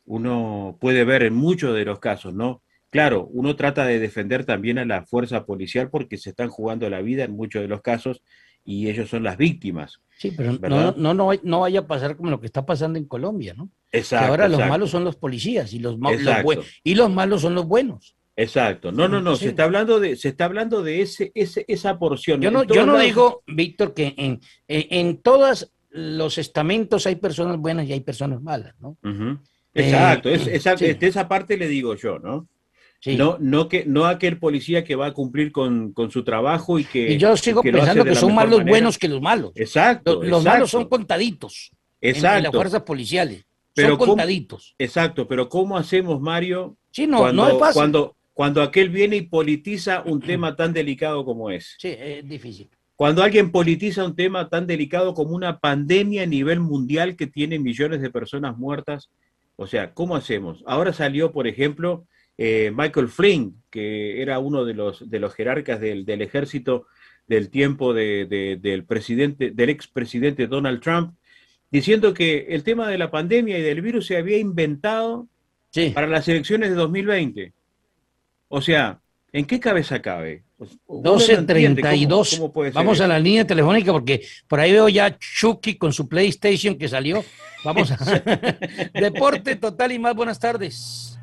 [0.05, 2.63] uno puede ver en muchos de los casos, ¿no?
[2.89, 7.01] Claro, uno trata de defender también a la fuerza policial porque se están jugando la
[7.01, 8.23] vida en muchos de los casos
[8.65, 10.01] y ellos son las víctimas.
[10.19, 13.05] Sí, pero no, no, no, no vaya a pasar como lo que está pasando en
[13.05, 13.69] Colombia, ¿no?
[13.91, 14.25] Exacto.
[14.25, 16.13] que ahora los malos son los policías y los, los
[16.83, 18.17] y los malos son los buenos.
[18.35, 18.91] Exacto.
[18.91, 19.43] No, no, no, Sí.
[19.45, 22.41] se está hablando de, se está hablando de ese, ese, esa porción.
[22.41, 27.15] Yo no, yo no lados- digo, Víctor, que en, en, en todos los estamentos hay
[27.15, 28.97] personas buenas y hay personas malas, ¿no?
[29.03, 29.37] Eh,
[29.73, 30.93] Exacto, es, esa, sí.
[30.93, 32.47] de esa parte le digo yo, ¿no?
[33.01, 33.15] Sí.
[33.15, 36.83] No, no que no aquel policía que va a cumplir con, con su trabajo y
[36.83, 38.71] que y yo sigo que pensando que son más los manera.
[38.73, 39.51] buenos que los malos.
[39.55, 43.45] Exacto, Los, los exacto, malos son contaditos en- en, las exacto, fuerzas policiales.
[43.73, 44.75] Pero son ¿cómo- contaditos.
[44.77, 47.73] exacto, pero ¿cómo hacemos, Mario, Sí, no, cuando, no es fácil.
[47.79, 51.75] cuando, cuando aquel viene y politiza un tema tan delicado como es?
[51.79, 52.69] Sí, es difícil.
[52.97, 57.57] Cuando alguien politiza un tema tan delicado como una pandemia a nivel mundial que tiene
[57.59, 59.09] millones de personas muertas,
[59.55, 60.63] o sea, ¿cómo hacemos?
[60.67, 62.05] Ahora salió, por ejemplo,
[62.41, 66.87] eh, Michael Flynn, que era uno de los, de los jerarcas del, del ejército
[67.27, 71.15] del tiempo de- de- del presidente, del expresidente Donald Trump,
[71.69, 75.27] diciendo que el tema de la pandemia y del virus se había inventado
[75.71, 75.89] Sí.
[75.93, 77.53] para las elecciones de 2020.
[78.47, 79.01] O sea,
[79.33, 80.43] ¿en qué cabeza cabe?
[80.87, 81.37] Uno no 12.32.
[81.39, 83.03] entiende cómo- cómo puede ser Vamos eso.
[83.03, 87.23] a la línea telefónica porque por ahí veo ya Chucky con su PlayStation que salió.
[87.65, 87.97] Vamos a
[88.93, 91.18] Deporte Total y más buenas tardes.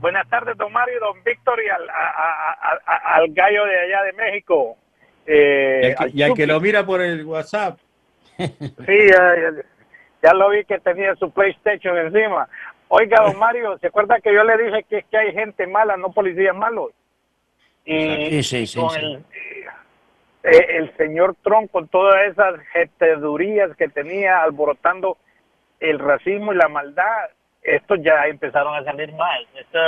[0.00, 3.78] Buenas tardes, don Mario, don Víctor y al, a- a- a- a- al gallo de
[3.80, 4.76] allá de México.
[5.26, 7.78] Eh, que, al que lo mira por el WhatsApp.
[8.38, 9.62] Sí, ya, ya-
[10.22, 12.48] ya lo vi que tenía su PlayStation encima.
[12.88, 15.96] Oiga, don Mario, ¿se acuerda que yo le dije que es que hay gente mala,
[15.96, 16.90] no policías malos?
[17.84, 18.94] Y Sí, sí, sí, con.
[18.96, 19.24] El,
[20.42, 25.18] eh, el señor Trump, con todas esas jetedurías que tenía alborotando
[25.80, 27.28] el racismo y la maldad,
[27.62, 29.40] estos ya empezaron a salir más.
[29.58, 29.78] Esto,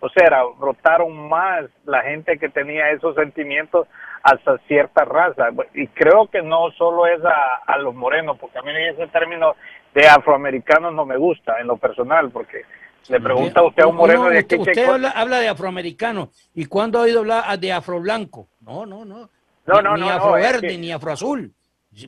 [0.00, 3.86] o sea, brotaron más la gente que tenía esos sentimientos
[4.22, 5.48] hasta cierta raza.
[5.74, 9.54] Y creo que no solo es a, a los morenos, porque a mí ese término
[9.94, 12.62] de afroamericanos no me gusta en lo personal, porque
[13.08, 15.48] le pregunta usted a un moreno No, de usted, aquí qué usted habla, habla de
[15.48, 16.30] afroamericano.
[16.54, 18.48] ¿Y cuándo ha oído hablar de afroblanco?
[18.60, 19.30] No, no, no.
[19.66, 21.52] No, Ni- no, ni no, no, afroverde, es que- ni afroazul.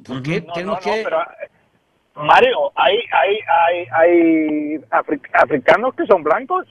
[0.07, 1.01] ¿Por qué No, tenemos no, no, que...?
[1.05, 1.49] pero, eh,
[2.19, 6.67] Mario, hay, hay, hay, hay afri- africanos que son blancos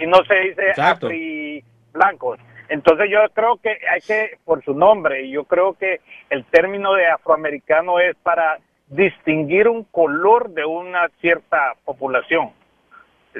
[0.00, 2.38] y no se dice afri blancos.
[2.68, 6.92] Entonces yo creo que hay que, por su nombre, y yo creo que el término
[6.94, 8.58] de afroamericano es para
[8.88, 12.50] distinguir un color de una cierta población.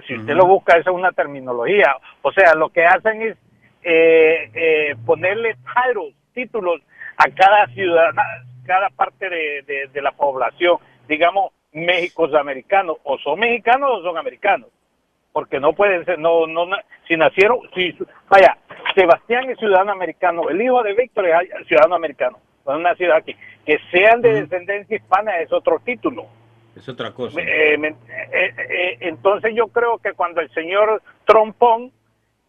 [0.07, 1.97] Si usted lo busca, esa es una terminología.
[2.23, 3.37] O sea, lo que hacen es
[3.83, 6.81] eh, eh, ponerle titles, títulos
[7.17, 8.11] a cada ciudad,
[8.67, 10.77] cada parte de, de, la población.
[11.09, 14.69] Digamos, México es americano, o son mexicanos o son americanos.
[15.33, 16.67] Porque no pueden ser, no, no,
[17.07, 17.97] si nacieron, si,
[18.29, 18.57] vaya,
[18.95, 23.37] Sebastián es ciudadano americano, el hijo de Víctor es ciudadano americano, son nacidos aquí.
[23.65, 26.27] Que sean de descendencia hispana es otro título.
[26.77, 27.41] Es otra cosa.
[27.41, 27.95] Eh, eh,
[28.33, 31.93] eh, entonces yo creo que cuando el señor Trompón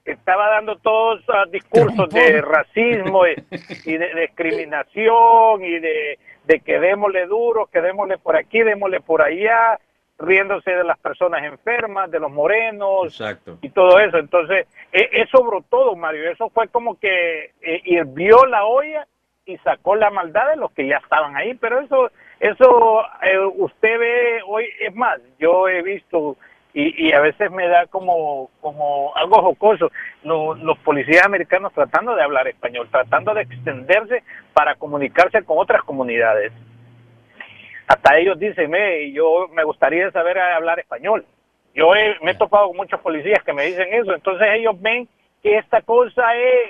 [0.06, 6.20] estaba dando todos los discursos de racismo y, de, discriminación y de,
[6.50, 9.80] de que démosle duro, que démosle por aquí, démosle por allá,
[10.18, 13.22] riéndose de las personas enfermas, de los morenos
[13.62, 14.18] y todo eso.
[14.18, 17.52] Entonces, eso brotó, don Mario, eso fue como que
[17.86, 19.06] hirvió la olla
[19.46, 22.10] y sacó la maldad de los que ya estaban ahí, pero eso
[22.40, 26.36] eso eh, usted ve hoy, es más, yo he visto
[26.74, 29.92] y, a veces me da como, como algo jocoso
[30.24, 36.54] los policías americanos tratando de hablar español, tratando de extenderse para comunicarse con otras comunidades.
[37.88, 41.26] Hasta ellos dicen, me, yo me gustaría saber hablar español.
[41.74, 45.08] Yo me he topado con muchos policías que me dicen eso, entonces ellos ven
[45.42, 46.70] que esta cosa es,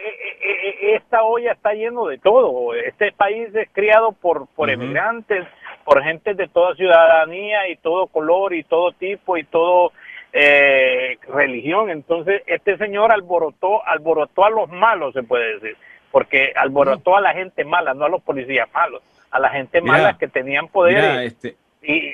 [0.96, 2.74] esta olla está lleno de todo.
[2.74, 5.46] Este país es criado por, por emigrantes,
[5.86, 9.92] por gente de toda ciudadanía y todo color y todo tipo y todo
[10.32, 11.90] eh, religión.
[11.90, 15.78] Entonces, este señor alborotó, alborotó a los malos, se puede decir,
[16.12, 20.18] porque alborotó a la gente mala, no a los policías malos, a la gente mala
[20.18, 21.24] que tenían poder.
[21.26, 21.56] este...
[21.82, 22.14] y,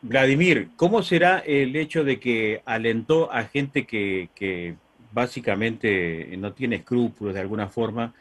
[0.00, 4.76] Vladimir, ¿cómo será el hecho de que alentó a gente que, que
[5.10, 8.14] básicamente no tiene escrúpulos de alguna forma?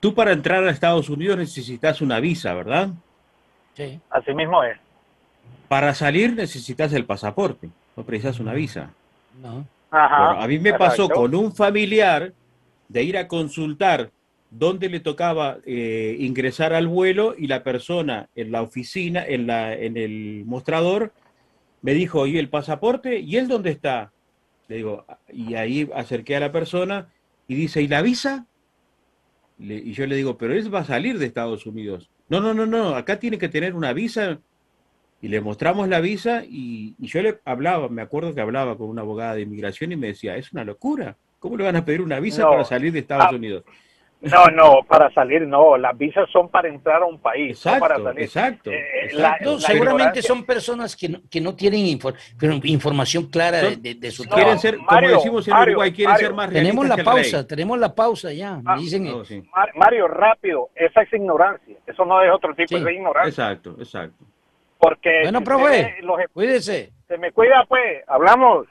[0.00, 2.88] Tú para entrar a Estados Unidos necesitas una visa, ¿verdad?
[3.74, 4.00] Sí.
[4.10, 4.78] Así mismo es.
[5.68, 8.90] Para salir necesitas el pasaporte, no precisas una visa.
[9.40, 9.66] No.
[9.90, 12.32] a mí me pasó con un familiar
[12.88, 14.10] de ir a consultar
[14.50, 19.72] dónde le tocaba eh, ingresar al vuelo y la persona en la oficina, en, la,
[19.74, 21.12] en el mostrador,
[21.82, 23.20] me dijo, ¿y el pasaporte?
[23.20, 24.12] ¿Y él dónde está?
[24.68, 27.08] Le digo, y ahí acerqué a la persona
[27.46, 28.46] y dice, ¿y la visa?
[29.58, 32.08] y yo le digo, pero él va a salir de Estados Unidos.
[32.30, 34.38] No, no, no, no, acá tiene que tener una visa.
[35.20, 39.02] Y le mostramos la visa y, yo le hablaba, me acuerdo que hablaba con una
[39.02, 41.16] abogada de inmigración y me decía, es una locura.
[41.40, 43.64] ¿Cómo le van a pedir una visa para salir de Estados ah, Unidos?
[44.22, 47.98] No, no, para salir no, las visas son para entrar a un país, exacto, para
[47.98, 48.24] salir.
[48.24, 49.10] Exacto, eh,
[49.58, 51.98] seguramente son personas que no, que no tienen
[52.64, 56.86] información clara de, de, su Quieren ser, como decimos en Uruguay, quieren ser más Tenemos
[56.86, 58.60] la pausa, tenemos la pausa ya.
[58.66, 59.10] Ah, dicen,
[59.74, 63.28] Mario, rápido, esa es ignorancia, eso no es otro tipo de ignorancia.
[63.30, 64.24] Exacto, exacto.
[64.80, 65.96] Porque bueno, profe,
[66.32, 66.94] cuídese.
[67.06, 68.66] Se me cuida, pues, hablamos.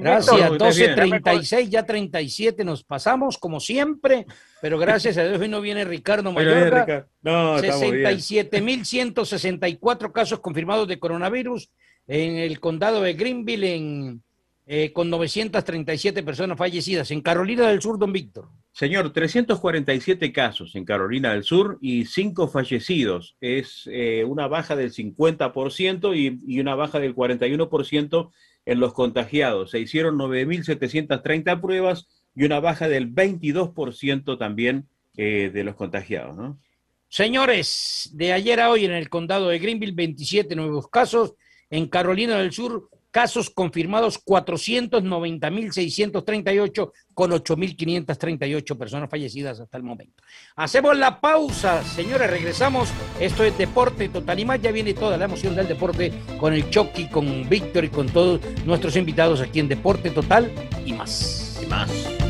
[0.00, 4.24] Gracias, 12.36, ya 37 nos pasamos, como siempre,
[4.62, 7.06] pero gracias a Dios hoy no viene Ricardo Mayorga.
[7.20, 11.70] No, 67.164 casos confirmados de coronavirus
[12.06, 14.22] en el condado de Greenville, en,
[14.70, 17.10] eh, con 937 personas fallecidas.
[17.10, 18.50] En Carolina del Sur, don Víctor.
[18.72, 23.36] Señor, 347 casos en Carolina del Sur y 5 fallecidos.
[23.40, 28.30] Es eh, una baja del 50% y, y una baja del 41%
[28.66, 29.70] en los contagiados.
[29.70, 36.36] Se hicieron 9.730 pruebas y una baja del 22% también eh, de los contagiados.
[36.36, 36.60] ¿no?
[37.08, 41.34] Señores, de ayer a hoy en el condado de Greenville, 27 nuevos casos.
[41.70, 50.22] En Carolina del Sur, casos confirmados 490.638 con 8.538 personas fallecidas hasta el momento.
[50.54, 52.90] Hacemos la pausa, señores, regresamos.
[53.18, 54.62] Esto es Deporte Total y más.
[54.62, 58.40] Ya viene toda la emoción del deporte con el Chucky, con Víctor y con todos
[58.64, 60.48] nuestros invitados aquí en Deporte Total
[60.86, 61.58] y más.
[61.60, 62.27] Y más.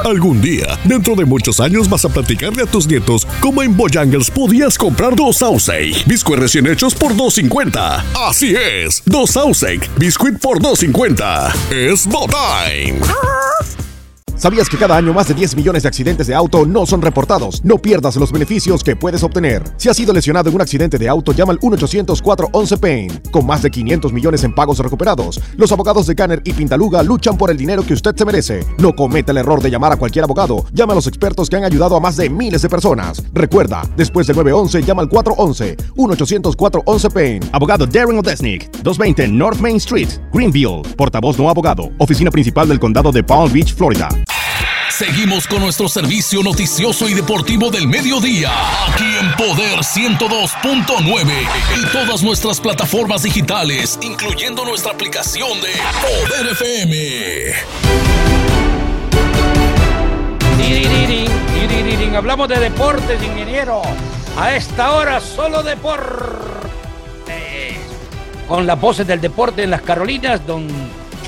[0.05, 4.29] Algún día, dentro de muchos años, vas a platicarle a tus nietos cómo en Bojangles
[4.29, 8.03] podías comprar dos Sausage, biscuits recién hechos por 2.50.
[8.29, 11.55] Así es, dos Sausage, biscuit por 2.50.
[11.71, 12.99] Es Time.
[14.39, 17.65] ¿Sabías que cada año más de 10 millones de accidentes de auto no son reportados?
[17.65, 19.65] No pierdas los beneficios que puedes obtener.
[19.79, 23.23] Si has sido lesionado en un accidente de auto, llama al 1-800-411-PAIN.
[23.33, 27.37] Con más de 500 millones en pagos recuperados, los abogados de Canner y Pintaluga luchan
[27.37, 28.65] por el dinero que usted se merece.
[28.79, 30.65] No cometa el error de llamar a cualquier abogado.
[30.73, 33.21] Llama a los expertos que han ayudado a más de miles de personas.
[33.33, 35.77] Recuerda, después del 911, llama al 411.
[35.97, 37.51] 1-800-411-PAIN.
[37.51, 38.71] Abogado Darren Odesnik.
[38.85, 40.83] 220 North Main Street, Greenville.
[40.97, 41.91] Portavoz no abogado.
[41.99, 44.09] Oficina principal del condado de Palm Beach, Florida.
[44.99, 48.51] Seguimos con nuestro servicio noticioso y deportivo del mediodía,
[48.89, 55.69] aquí en Poder 102.9 y todas nuestras plataformas digitales, incluyendo nuestra aplicación de
[56.03, 57.53] Poder FM.
[62.17, 63.83] Hablamos de deportes, ingeniero.
[64.37, 66.09] A esta hora solo deportes.
[68.49, 70.67] Con las voces del deporte en las Carolinas, don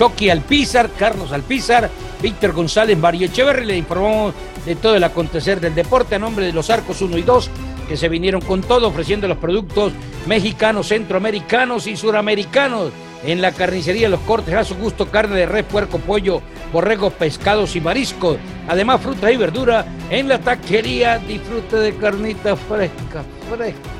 [0.00, 1.90] Chucky Alpizar, Carlos Alpizar,
[2.22, 3.66] Víctor González, Mario Echeverri.
[3.66, 4.32] Le informamos
[4.64, 7.50] de todo el acontecer del deporte a nombre de los Arcos 1 y 2,
[7.86, 9.92] que se vinieron con todo ofreciendo los productos
[10.26, 12.92] mexicanos, centroamericanos y suramericanos.
[13.24, 16.40] En la carnicería Los Cortes a su gusto carne de res, puerco, pollo,
[16.72, 18.38] borregos, pescados y mariscos.
[18.68, 19.84] Además fruta y verdura.
[20.08, 23.22] En la taquería disfrute de carnita fresca,
[23.56, 23.90] fresca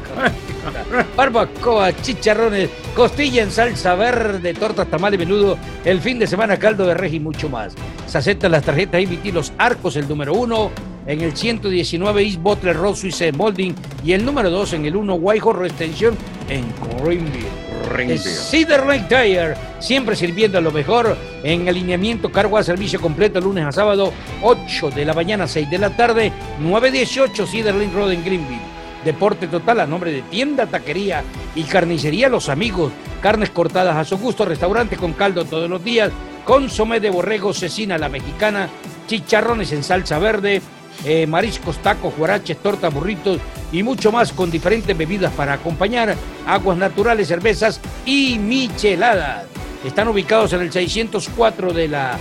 [1.17, 6.87] Barbacoa, chicharrones, costilla en salsa verde, tortas, tamal y menudo, el fin de semana caldo
[6.87, 7.75] de res y mucho más.
[8.07, 10.71] Se aceptan las tarjetas y Los Arcos, el número uno,
[11.07, 13.75] en el 119 East Butler Road, Suiza Molding,
[14.05, 16.17] y el número dos en el 1 Whitehorse Extension
[16.49, 16.65] en
[17.03, 18.19] Greenville.
[18.19, 23.65] Cedar Lake Tire, siempre sirviendo a lo mejor en alineamiento, cargo a servicio completo lunes
[23.65, 28.25] a sábado, 8 de la mañana, 6 de la tarde, 918 Cedar Lake Road en
[28.25, 28.80] Greenville.
[29.05, 31.23] Deporte Total a nombre de Tienda, Taquería
[31.55, 32.93] y Carnicería Los Amigos.
[33.23, 36.11] Carnes cortadas a su gusto, restaurante con caldo todos los días,
[36.45, 38.69] consomé de borrego, cecina la mexicana,
[39.07, 40.63] chicharrones en salsa verde,
[41.05, 43.39] eh, mariscos, tacos, guaraches, tortas, burritos
[43.73, 46.15] y mucho más con diferentes bebidas para acompañar,
[46.47, 49.47] aguas naturales, cervezas y micheladas.
[49.85, 52.19] Están ubicados en el 604 de la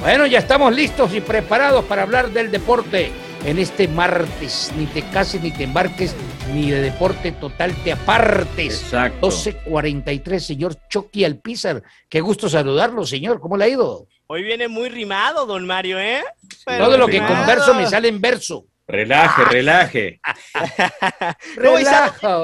[0.00, 3.12] Bueno, ya estamos listos y preparados para hablar del deporte
[3.44, 4.72] en este martes.
[4.76, 6.14] Ni te cases, ni te embarques,
[6.52, 8.82] ni de deporte total te apartes.
[8.82, 9.28] Exacto.
[9.28, 11.82] 12.43, señor Chucky Alpizar.
[12.08, 13.38] Qué gusto saludarlo, señor.
[13.40, 14.08] ¿Cómo le ha ido?
[14.26, 16.24] Hoy viene muy rimado, don Mario, ¿eh?
[16.66, 18.66] Todo lo que converso me sale en verso.
[18.86, 19.48] Relaje, Ah.
[19.50, 20.20] relaje.
[21.56, 22.38] Relaja.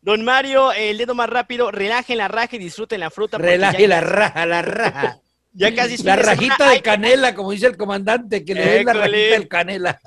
[0.00, 3.38] Don Mario, el dedo más rápido, relajen la raja y disfruten la fruta.
[3.38, 5.18] porque Relaje ya- la raja, la raja.
[5.52, 8.92] Ya casi La de rajita de canela, como dice el comandante, que le den la
[8.92, 10.00] rajita de canela.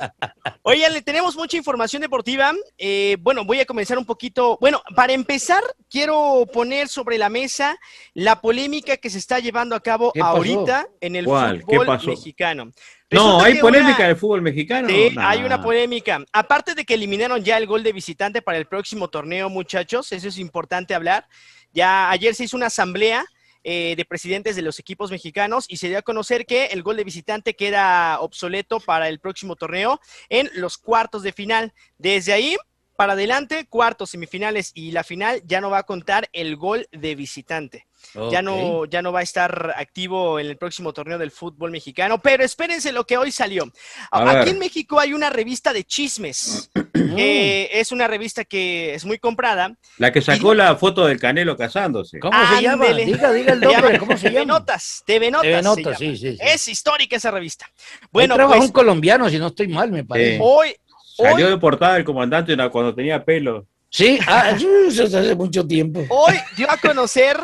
[0.61, 2.53] Oigan, le tenemos mucha información deportiva.
[2.77, 4.57] Eh, bueno, voy a comenzar un poquito.
[4.61, 7.77] Bueno, para empezar, quiero poner sobre la mesa
[8.13, 11.57] la polémica que se está llevando a cabo ahorita en el ¿Cuál?
[11.59, 12.07] ¿Qué fútbol pasó?
[12.11, 12.71] mexicano.
[13.11, 14.87] No, hay polémica una- en el fútbol mexicano.
[14.87, 16.23] Sí, hay una polémica.
[16.31, 20.29] Aparte de que eliminaron ya el gol de visitante para el próximo torneo, muchachos, eso
[20.29, 21.27] es importante hablar.
[21.73, 23.25] Ya ayer se hizo una asamblea
[23.63, 26.97] eh, de presidentes de los equipos mexicanos y se dio a conocer que el gol
[26.97, 29.99] de visitante queda obsoleto para el próximo torneo
[30.29, 31.73] en los cuartos de final.
[31.97, 32.57] Desde ahí
[32.95, 37.15] para adelante, cuartos, semifinales y la final ya no va a contar el gol de
[37.15, 37.87] visitante.
[38.31, 42.19] Ya no, ya no va a estar activo en el próximo torneo del fútbol mexicano,
[42.19, 43.63] pero espérense lo que hoy salió.
[44.11, 44.47] A Aquí ver.
[44.49, 46.69] en México hay una revista de chismes.
[46.93, 49.75] que es una revista que es muy comprada.
[49.97, 52.19] La que sacó la foto del Canelo casándose.
[52.19, 52.87] ¿Cómo se llama?
[52.93, 54.59] Diga, diga el nombre, ¿cómo se TV llama?
[54.59, 55.49] Notas, TV Notas.
[55.49, 56.37] TV Notas, sí, sí, sí.
[56.39, 57.67] Es histórica esa revista.
[58.11, 60.39] Bueno, trabaja pues un colombiano, si no estoy mal, me parece.
[60.41, 60.75] Hoy,
[61.15, 63.67] Salió hoy, de portada el comandante cuando tenía pelo.
[63.89, 64.49] Sí, ah,
[64.87, 66.03] eso hace mucho tiempo.
[66.09, 67.37] hoy dio a conocer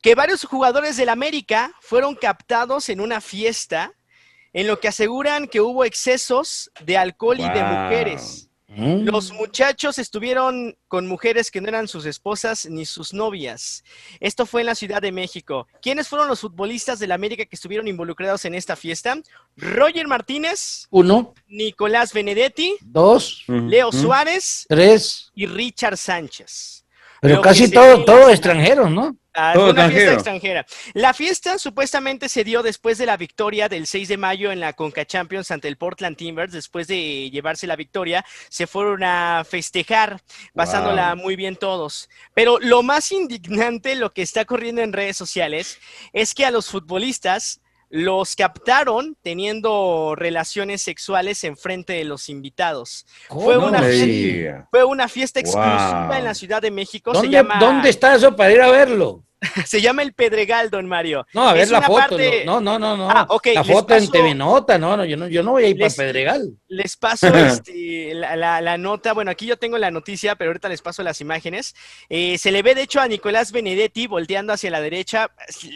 [0.00, 3.92] que varios jugadores del América fueron captados en una fiesta
[4.52, 8.47] en lo que aseguran que hubo excesos de alcohol y de mujeres.
[8.68, 9.04] Mm.
[9.04, 13.82] Los muchachos estuvieron con mujeres que no eran sus esposas ni sus novias.
[14.20, 15.66] Esto fue en la Ciudad de México.
[15.80, 19.16] ¿Quiénes fueron los futbolistas del América que estuvieron involucrados en esta fiesta?
[19.56, 23.90] Roger Martínez, Uno, Nicolás Benedetti, dos, Leo.
[23.90, 26.84] Suárez tres, y Richard Sánchez.
[27.22, 29.16] pero Lo casi todo, todo extranjeros, ¿no?
[29.34, 30.66] Ah, Todo fue una fiesta extranjera.
[30.94, 34.72] La fiesta supuestamente se dio después de la victoria del 6 de mayo en la
[34.72, 36.52] Conca Champions ante el Portland Timbers.
[36.52, 40.20] Después de llevarse la victoria, se fueron a festejar,
[40.54, 42.08] pasándola muy bien todos.
[42.34, 45.78] Pero lo más indignante, lo que está corriendo en redes sociales,
[46.12, 47.60] es que a los futbolistas
[47.90, 53.06] los captaron teniendo relaciones sexuales en frente de los invitados.
[53.28, 54.68] Fue una fiesta-.
[54.70, 56.16] Fue una fiesta exclusiva Wow.
[56.18, 57.12] en la Ciudad de México.
[57.14, 59.24] Se ¿Dónde, llama, ¿Dónde está eso para ir a verlo?
[59.66, 61.26] se llama el Pedregal, don Mario.
[61.32, 61.98] No, a ver Es la foto.
[61.98, 63.08] parte- No, no, no, no.
[63.10, 65.64] Ah, ok, la les foto en TV Nota, no, no, yo no, yo no voy
[65.64, 66.50] a ir Les- para Pedregal.
[66.68, 67.26] Les paso
[67.62, 69.12] este, la, la- la nota.
[69.12, 71.74] Bueno, aquí yo tengo la noticia, pero ahorita les paso las imágenes.
[72.08, 75.30] Eh, se le ve, de hecho, a Nicolás Benedetti volteando hacia la derecha,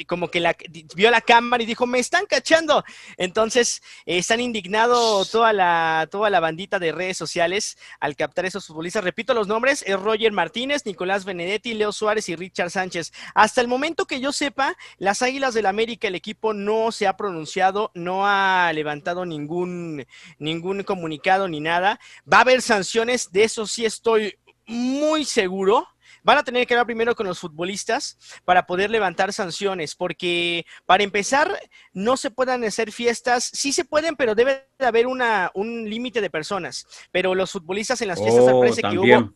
[0.07, 0.57] como que la,
[0.95, 2.85] vio la cámara y dijo, me están cachando.
[3.17, 8.67] Entonces, eh, están indignados toda la, toda la bandita de redes sociales al captar esos
[8.67, 9.05] futbolistas.
[9.05, 13.13] Repito los nombres, es Roger Martínez, Nicolás Benedetti, Leo Suárez y Richard Sánchez.
[13.35, 17.17] Hasta el momento que yo sepa, las Águilas del América, el equipo no se ha
[17.17, 20.07] pronunciado, no ha levantado ningún,
[20.39, 22.01] ningún comunicado ni nada.
[22.31, 25.87] Va a haber sanciones, de eso sí estoy muy seguro.
[26.25, 31.03] Van a tener que hablar primero con los futbolistas para poder levantar sanciones, porque para
[31.03, 31.59] empezar,
[31.93, 36.21] no se puedan hacer fiestas, sí se pueden, pero debe de haber una, un límite
[36.21, 36.87] de personas.
[37.11, 39.35] Pero los futbolistas en las fiestas Oh, que hubo.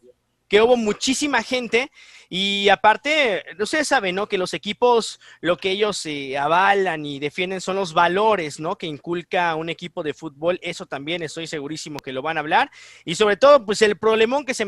[0.49, 1.91] Que hubo muchísima gente
[2.29, 4.29] y aparte, ustedes saben, ¿no?
[4.29, 8.77] Que los equipos, lo que ellos eh, avalan y defienden son los valores, ¿no?
[8.77, 10.59] Que inculca un equipo de fútbol.
[10.63, 12.71] Eso también estoy segurísimo que lo van a hablar.
[13.05, 14.65] Y sobre todo, pues el problemón que se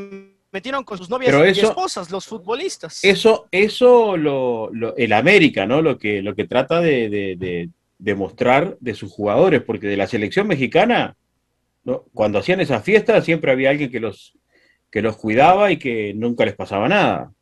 [0.52, 3.02] metieron con sus novias Pero y esposas, los futbolistas.
[3.04, 5.82] Eso, eso lo, lo- el América, ¿no?
[5.82, 9.96] Lo que, lo que trata de, de, de- de mostrar de sus jugadores, porque de
[9.96, 11.16] la selección mexicana,
[11.82, 12.04] ¿no?
[12.14, 14.34] cuando hacían esas fiestas, siempre había alguien que los,
[14.90, 17.32] que los cuidaba y que nunca les pasaba nada.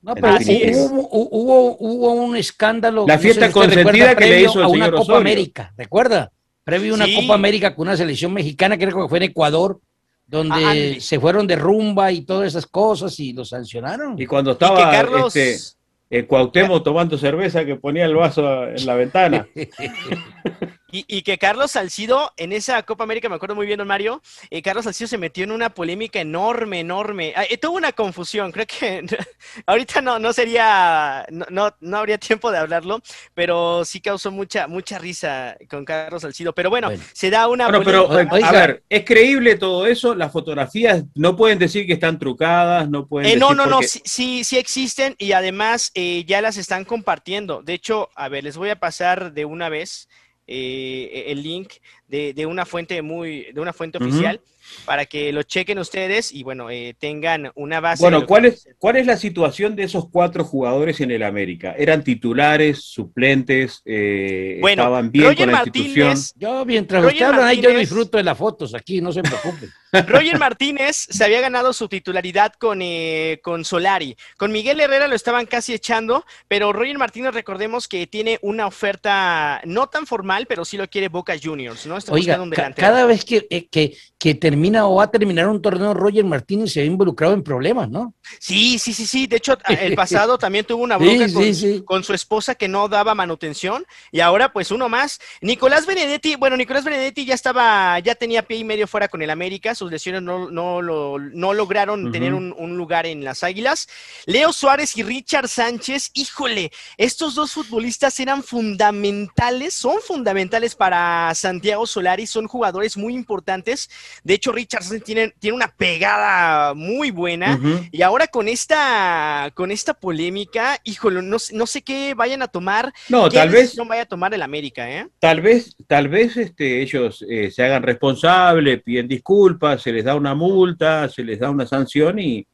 [0.00, 3.04] No, pero hubo, hubo, hubo- hubo un escándalo.
[3.06, 5.02] La no fiesta si usted consentida que le previo hizo el a una señor Copa
[5.02, 5.20] Osorio.
[5.20, 6.32] América, ¿recuerda?
[6.64, 7.16] Previo a una Sí.
[7.16, 9.80] Copa América con una selección mexicana, creo que fue en Ecuador,
[10.26, 14.20] donde Ah, se fueron de rumba y todas esas cosas y los sancionaron.
[14.20, 15.34] Y cuando Y estaba Carlos...
[15.34, 15.76] este,
[16.10, 19.46] eh, Cuauhtémoc tomando cerveza que ponía el vaso en la ventana.
[20.90, 24.22] Y, y que Carlos Salcido, en esa Copa América, me acuerdo muy bien, don Mario,
[24.48, 27.34] eh, Carlos Salcido se metió en una polémica enorme, enorme.
[27.36, 29.04] Ah, eh, tuvo una confusión, creo que
[29.66, 33.02] ahorita no, no sería, no, no, no habría tiempo de hablarlo,
[33.34, 36.54] pero sí causó mucha, mucha risa con Carlos Salcido.
[36.54, 37.04] Pero bueno, Bueno.
[37.12, 40.14] se da una Bueno, pero eh, a ver, ¿es creíble todo eso?
[40.14, 43.72] Las fotografías no pueden decir que están trucadas, no pueden Eh, decir no, no, no,
[43.76, 47.62] porque- sí, sí, sí existen y además eh, ya las están compartiendo.
[47.62, 50.08] De hecho, a ver, les voy a pasar de una vez
[50.48, 51.74] eh, el link
[52.08, 54.40] de, de una fuente muy, de una fuente oficial
[54.84, 58.02] para que lo chequen ustedes y bueno, eh, tengan una base.
[58.02, 61.74] Bueno, ¿cuál es, ¿cuál es la situación de esos cuatro jugadores en el América?
[61.78, 63.82] ¿Eran titulares, suplentes?
[63.84, 66.06] eh, Bueno, ¿Estaban bien Roger con la institución?
[66.08, 69.70] Martínez, Yo, mientras Roger ahí yo Martínez- disfruto de las fotos aquí, no se preocupen.
[70.06, 74.16] Roger Martínez se había ganado su titularidad con, eh, con Solari.
[74.36, 79.60] Con Miguel Herrera lo estaban casi echando, pero Roger Martínez, recordemos que tiene una oferta
[79.64, 81.96] no tan formal, pero sí lo quiere Boca Juniors, ¿no?
[81.96, 82.86] Está Oiga, buscando un delantero.
[82.86, 86.72] cada vez que, eh, que, que termina o va a terminar un torneo, Roger Martínez
[86.72, 88.14] se ve involucrado en problemas, ¿no?
[88.38, 89.26] Sí, sí, sí, sí.
[89.26, 91.82] De hecho, el pasado también tuvo una bronca sí, con, sí.
[91.84, 95.20] con su esposa que no daba manutención y ahora pues uno más.
[95.40, 99.30] Nicolás Benedetti, bueno, Nicolás Benedetti ya estaba, ya tenía pie y medio fuera con el
[99.30, 103.88] América, sus lesiones no, no, lo- no lograron tener un, un lugar en las Águilas.
[104.26, 111.86] Leo Suárez y Richard Sánchez, híjole, estos dos futbolistas eran fundamentales, son fundamentales para Santiago
[111.86, 113.90] Solari, son jugadores muy importantes.
[114.24, 117.58] De hecho, Richard Sánchez tiene, tiene una pegada muy buena.
[117.90, 122.48] Y ahora con esta, con esta polémica, híjole, no, sé- no sé qué vayan a
[122.48, 122.92] tomar.
[123.08, 125.06] No, ¿Qué tal vez, decisión vaya a tomar el América, ¿eh?
[125.18, 130.14] tal vez, tal vez este, ellos eh, se hagan responsables, piden disculpas, se les da
[130.14, 132.46] una multa, se les da una sanción y,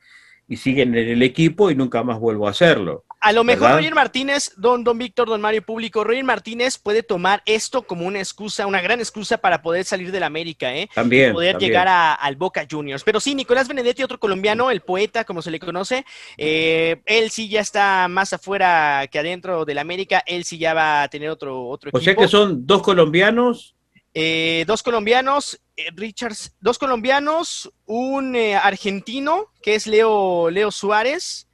[0.48, 3.04] y siguen en el equipo y nunca más vuelvo a hacerlo.
[3.24, 3.76] A lo mejor ¿Verdad?
[3.78, 8.18] Roger Martínez, don, don Víctor, don Mario Público, Roger Martínez puede tomar esto como una
[8.18, 10.90] excusa, una gran excusa para poder salir del América, ¿eh?
[10.94, 11.32] También.
[11.32, 11.70] poder también.
[11.70, 13.02] llegar a- al Boca Juniors.
[13.02, 16.04] Pero sí, Nicolás Benedetti, otro colombiano, el poeta, como se le conoce,
[16.36, 21.02] eh, él sí ya está más afuera que adentro del América, él sí ya va
[21.02, 22.04] a tener otro, otro O equipo.
[22.04, 23.74] sea que son dos colombianos
[24.16, 31.48] eh, dos colombianos, eh, Richards, dos colombianos, un eh, argentino que es Leo, Leo Suárez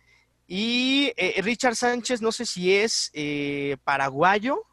[0.52, 4.64] y eh, Richard Sánchez, no sé si es eh, paraguayo.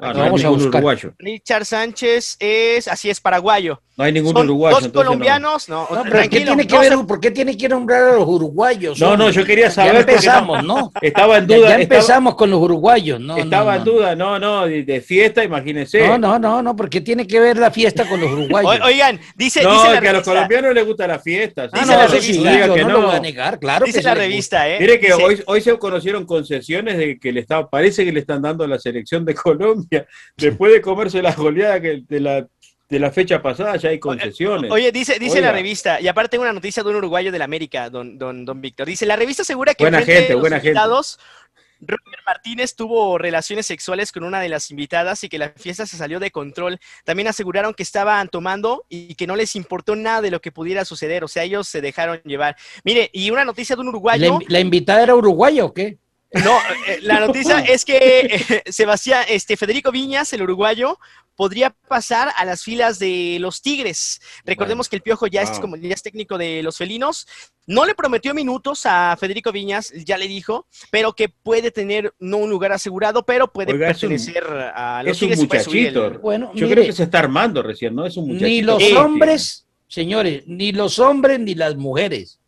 [0.00, 0.74] Ah, no vamos a buscar.
[0.76, 1.12] uruguayo.
[1.18, 3.82] Richard Sánchez es, así es, paraguayo.
[3.96, 4.76] No hay ningún Son uruguayo.
[4.76, 7.56] dos entonces colombianos, no, No, pero ¿qué tiene que no ver, se- ¿por qué tiene
[7.56, 9.00] que nombrar a los uruguayos?
[9.00, 10.92] No, no, yo quería saber Ya empezamos, ¿no?
[11.02, 11.68] Estaba en Ya, duda.
[11.70, 13.36] ya estaba- empezamos con los uruguayos, ¿no?
[13.36, 16.06] estaba no, en duda, no, no, de, de fiesta, imagínese.
[16.06, 18.80] No, no, no, no, porque tiene que ver la fiesta con los uruguayos.
[18.80, 21.62] O- oigan, dice, No, dice la que a los revista, colombianos les gusta la fiesta.
[21.64, 22.94] Ah, dice no, la revista, sí, no diga que no, no.
[23.00, 24.76] lo voy a negar, claro dice que la revista, ¿eh?
[24.78, 28.42] Mire que hoy, hoy se conocieron concesiones de que le está, parece que le están
[28.42, 29.87] dando a la selección de Colombia.
[30.36, 32.46] Después de comerse la goleada que de la,
[32.88, 34.70] de la fecha pasada, ya hay concesiones.
[34.70, 35.48] Oye, dice, dice Oiga.
[35.48, 38.44] la revista, y aparte tengo una noticia de un uruguayo de la América, don, don,
[38.44, 38.86] don Víctor.
[38.86, 40.68] Dice, la revista asegura que Buena gente, los buena gente.
[40.68, 41.18] invitados,
[41.80, 45.96] Robert Martínez tuvo relaciones sexuales con una de las invitadas y que la fiesta se
[45.96, 46.80] salió de control.
[47.04, 50.84] También aseguraron que estaban tomando y que no les importó nada de lo que pudiera
[50.84, 51.22] suceder.
[51.22, 52.56] O sea, ellos se dejaron llevar.
[52.82, 54.38] Mire, y una noticia de un ¿La, uruguayo.
[54.40, 55.98] inv- la invitada era uruguaya o qué?
[56.32, 60.98] No, eh, la noticia es que eh, Sebastián, este, Federico Viñas, el uruguayo,
[61.36, 64.20] podría pasar a las filas de los Tigres.
[64.44, 67.26] Recordemos que el Piojo ya es como ya es técnico de los felinos.
[67.66, 72.38] No le prometió minutos a Federico Viñas, ya le dijo, pero que puede tener no
[72.38, 76.18] un lugar asegurado, pero puede Oiga, un- pertenecer a los es un Tigres el- muchachito.
[76.18, 78.04] Bueno, Yo mire, creo que se está armando recién, ¿no?
[78.04, 78.48] Es un muchachito.
[78.48, 78.92] ni los Sí.
[78.96, 82.38] hombres, señores, ni los hombres ni las mujeres.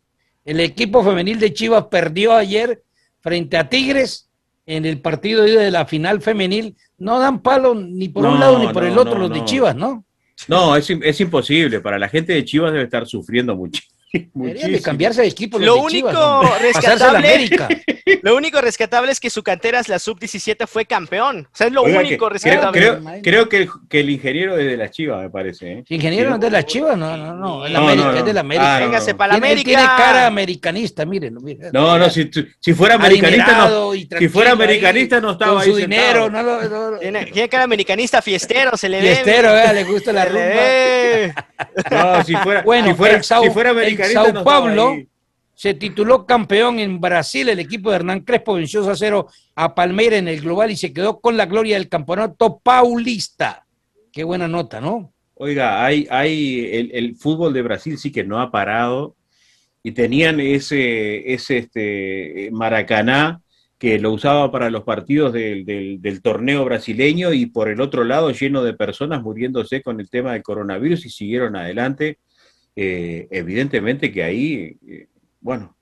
[0.43, 2.83] El equipo femenil de Chivas perdió ayer
[3.21, 4.29] frente a Tigres
[4.65, 6.75] en el partido de la final femenil.
[6.97, 9.45] No dan palo ni por un lado ni por no, el otro no, los de.
[9.45, 10.05] Chivas, ¿no?
[10.47, 11.81] No, es, es imposible.
[11.81, 13.83] Para la gente de Chivas debe estar sufriendo muchi-
[14.33, 17.83] Deberían de cambiarse de equipo Lo de único Chivas, rescatable-.
[18.23, 21.47] Lo único rescatable es que su cantera es la sub-17 fue campeón.
[21.51, 22.79] O sea, es lo Oiga, único que- creo, rescatable.
[22.79, 23.21] creo, Imagínate.
[23.29, 25.71] creo que, el, que el ingeniero es de la Chivas, me parece.
[25.71, 25.83] ¿eh?
[25.87, 28.17] Ingeniero no es de las Chivas, no, no, no, es, la No, América, no, no.
[28.19, 28.75] es de la América.
[28.75, 29.17] Ah, no, Véngase no.
[29.17, 29.67] para la Tiene- América.
[29.69, 31.37] tiene cara americanista, miren.
[31.71, 35.69] No, no, si, si fuera americanista, no, si fuera ahí, americanista no estaba con ahí
[35.71, 36.91] su dinero, sentado.
[36.91, 39.03] no, Tiene, tiene cara americanista fiestero, se le ve.
[39.13, 41.45] Fiestero, vea, le gusta la rumba.
[41.89, 44.95] No, si fuera, Bueno, si fuera, el si fuera el americanista Sao no Paulo
[45.53, 47.47] se tituló campeón en Brasil.
[47.49, 50.91] El equipo de Hernán Crespo venció a cero a Palmeiras en el global y se
[50.93, 53.65] quedó con la gloria del campeonato paulista.
[54.11, 55.13] Qué buena nota, ¿no?
[55.35, 59.15] Oiga, hay, hay el, el fútbol de Brasil sí que no ha parado
[59.83, 63.41] y tenían ese, ese este, Maracaná
[63.79, 68.03] que lo usaba para los partidos del, del- del torneo brasileño y por el otro
[68.03, 72.19] lado lleno de personas muriéndose con el tema del coronavirus y siguieron adelante.
[72.75, 75.07] Eh, evidentemente que ahí, eh,
[75.39, 75.75] bueno,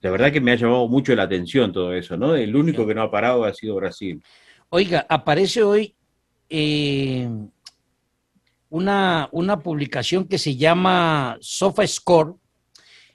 [0.00, 2.34] de verdad que me ha llamado mucho la atención todo eso, ¿no?
[2.34, 4.22] El único que no ha parado ha sido Brasil.
[4.68, 5.94] Oiga, aparece hoy
[6.50, 7.28] eh,
[8.68, 12.34] una, una publicación que se llama SofaScore.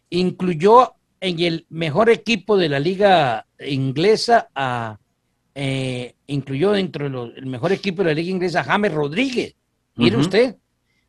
[0.10, 4.98] Incluyó en el mejor equipo de la liga inglesa a
[5.56, 9.56] eh, incluyó dentro del el mejor equipo de la liga inglesa James Rodríguez.
[9.96, 10.56] Mire usted,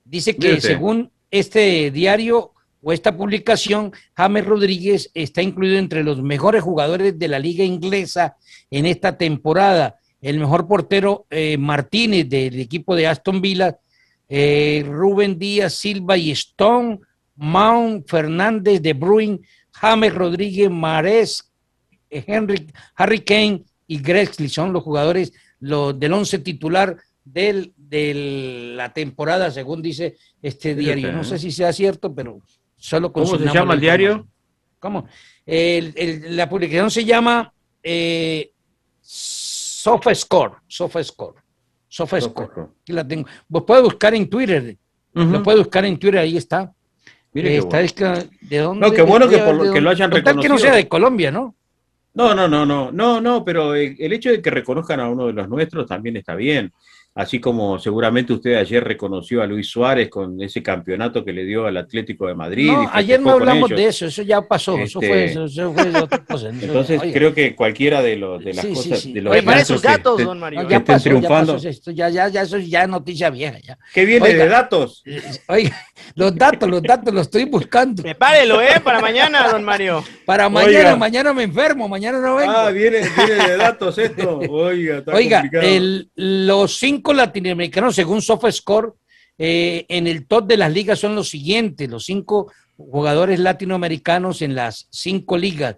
[0.04, 2.52] dice que según este diario
[2.82, 8.36] o esta publicación, James Rodríguez está incluido entre los mejores jugadores de la liga inglesa
[8.70, 9.96] en esta temporada.
[10.20, 13.78] El mejor portero eh, Martínez del equipo de Aston Villa,
[14.28, 17.00] eh, Rubén Díaz, Silva y Stone,
[17.36, 19.40] Mount, Fernández, De Bruyne,
[19.72, 21.50] James Rodríguez, Mares,
[22.10, 22.66] Henry,
[22.96, 29.82] Harry Kane y Grexley son los jugadores del once titular del, de la temporada, según
[29.82, 31.12] dice este Fíjate, diario.
[31.12, 31.24] No ¿eh?
[31.24, 32.40] sé si sea cierto, pero
[32.76, 34.26] solo ¿Cómo se llama la el diario?
[34.78, 35.06] ¿Cómo?
[35.44, 37.52] El- el- la publicación se llama
[37.82, 38.50] eh,
[39.00, 40.54] SofaScore.
[40.66, 41.40] SofaScore.
[41.88, 42.68] SofaScore.
[42.82, 43.26] Aquí la tengo.
[43.48, 44.76] Vos puedes buscar en Twitter.
[45.12, 46.72] Lo puedes buscar en Twitter, ahí está.
[47.32, 47.68] Mire Eh, bueno.
[47.68, 48.86] estadística, ¿De dónde?
[48.86, 50.68] No, qué bueno que ¿De por lo- que lo hayan Con tal que no reconocido.
[50.70, 51.54] sea de Colombia, ¿no?
[52.14, 55.32] No, no, no, no, no, no, pero el hecho de que reconozcan a uno de
[55.32, 56.72] los nuestros también está bien.
[57.12, 61.66] Así como seguramente usted ayer reconoció a Luis Suárez con ese campeonato que le dio
[61.66, 62.70] al Atlético de Madrid.
[62.70, 63.80] No, y ayer no hablamos ellos.
[63.80, 66.50] de eso, eso ya pasó, eso Este, fue, eso, eso fue otra cosa.
[66.50, 67.12] eso- Entonces oiga.
[67.12, 69.12] creo que cualquiera de, los de las Sí, sí, cosas, sí.
[69.12, 70.62] de los Oye, para esos que datos, estén- don Mario.
[70.62, 71.52] No, que ya estén pasó, ya triunfando.
[71.54, 73.58] pasó, esto ya, ya, ya, eso ya noticia vieja.
[73.58, 73.76] Ya.
[73.92, 74.44] ¿Qué viene Oiga.
[74.44, 75.02] de datos?
[75.48, 75.76] Oiga,
[76.14, 78.02] los datos, los datos los estoy buscando.
[78.04, 78.80] Prepárelo, ¿eh?
[78.84, 80.04] Para mañana, don Mario.
[80.24, 80.96] Para mañana, Oiga.
[80.96, 82.52] mañana me enfermo, mañana no vengo.
[82.52, 84.38] Ah, viene, viene de datos esto.
[84.48, 85.66] Oiga, está Oiga, complicado.
[85.66, 88.92] el- los cinco latinoamericanos, según SofaScore,
[89.38, 94.54] eh, en el top de las ligas son los siguientes, los cinco jugadores latinoamericanos en
[94.54, 95.76] las cinco ligas.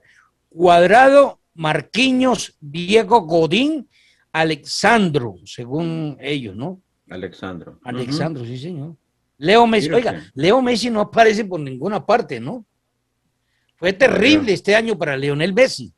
[0.48, 3.88] Cuadrado, Marquinhos, Diego Godín,
[4.32, 6.80] Alexandro, según ellos, ¿no?
[7.08, 7.78] Alexandro.
[7.84, 8.96] Alexandro, sí, señor.
[9.38, 10.24] Leo Messi, oiga.
[10.34, 12.64] Leo Messi no aparece por ninguna parte, ¿no?
[13.76, 15.92] Fue terrible este año para Leonel Messi.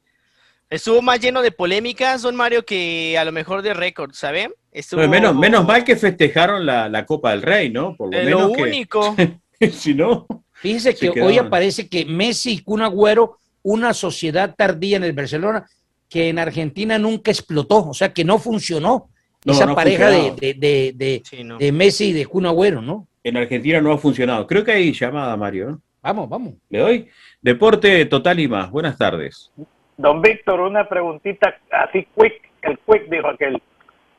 [0.71, 4.51] Estuvo más lleno de polémicas, don Mario, que a lo mejor de récord, ¿sabe?
[4.75, 5.07] Estuvo...
[5.09, 7.95] Menos, menos mal que festejaron la, la Copa del Rey, ¿no?
[7.97, 9.17] Por lo Eh, menos lo que, único.
[9.73, 14.97] si no, Fíjese Se que hoy aparece que Messi y Kun Agüero, una sociedad tardía
[14.97, 15.65] en el Barcelona,
[16.11, 19.09] que en Argentina nunca explotó, o sea que no funcionó
[19.45, 21.57] No, esa no pareja de, de, de, de- Sí, no.
[21.59, 23.07] de Messi y de Kun Agüero, ¿no?
[23.23, 24.47] en Argentina no ha funcionado.
[24.47, 25.81] Creo que hay llamada, Mario.
[26.03, 26.55] Vamos, vamos.
[26.69, 27.09] Le doy.
[27.41, 28.71] Deporte total y más.
[28.71, 29.51] Buenas tardes.
[29.97, 33.63] Don Víctor, una preguntita así quick, el quick dijo aquel.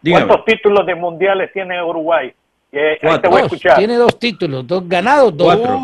[0.05, 0.27] Dígame.
[0.27, 2.31] ¿Cuántos títulos de mundiales tiene Uruguay?
[2.71, 3.77] Eh, ahí te voy a escuchar.
[3.77, 5.55] tiene dos títulos, dos ganados, dos.
[5.55, 5.81] Cuatro.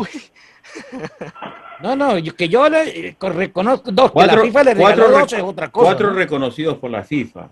[1.82, 5.12] No, no, que yo le eh, reconozco dos, que Cuatro, la FIFA le regaló re-
[5.18, 5.86] dos es otra cosa.
[5.86, 6.14] cuatro ¿no?
[6.16, 7.48] reconocidos por la FIFA.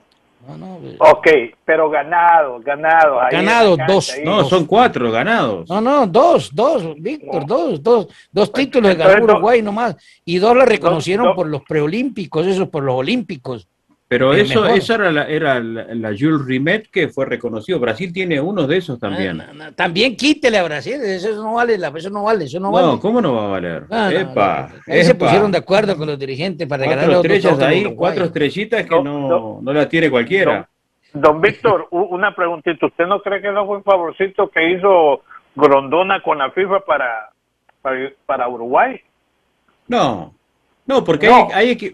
[0.46, 1.26] No, no, eh, Ok,
[1.64, 3.22] pero ganados, ganados.
[3.32, 4.10] Ganados, dos.
[4.12, 4.24] ahí.
[4.24, 4.48] No, Dos.
[4.48, 5.68] son cuatro ganados.
[5.68, 9.96] No, no, dos, dos, Víctor, dos, dos, dos Pues, títulos de ganó Uruguay nomás.
[10.24, 13.66] Y dos la reconocieron por los preolímpicos, esos por los olímpicos.
[14.10, 14.76] Pero el eso, mejor.
[14.76, 17.78] eso era, la, era la, la Jules Rimet que fue reconocido.
[17.78, 19.40] Brasil tiene uno de esos también.
[19.40, 22.58] Ah, no, no, también quítele a Brasil, eso no vale, la- eso no vale, eso
[22.58, 22.98] no, No, vale.
[23.00, 23.84] ¿cómo no va a valer?
[23.88, 27.34] Ah, no, Epa, no, ahí se pusieron de acuerdo con los dirigentes para regalarle Cuatro
[27.34, 29.58] estrellas ahí, cuatro estrellitas que No, no, no.
[29.62, 30.68] no la tiene cualquiera.
[31.14, 32.86] Don Víctor, una preguntita.
[32.86, 35.22] ¿Usted no cree que no fue un favorcito que hizo
[35.54, 37.30] Grondona con la FIFA para,
[37.80, 39.00] para, para Uruguay?
[39.86, 40.34] No,
[40.86, 41.48] no, porque No.
[41.52, 41.92] Hay, hay,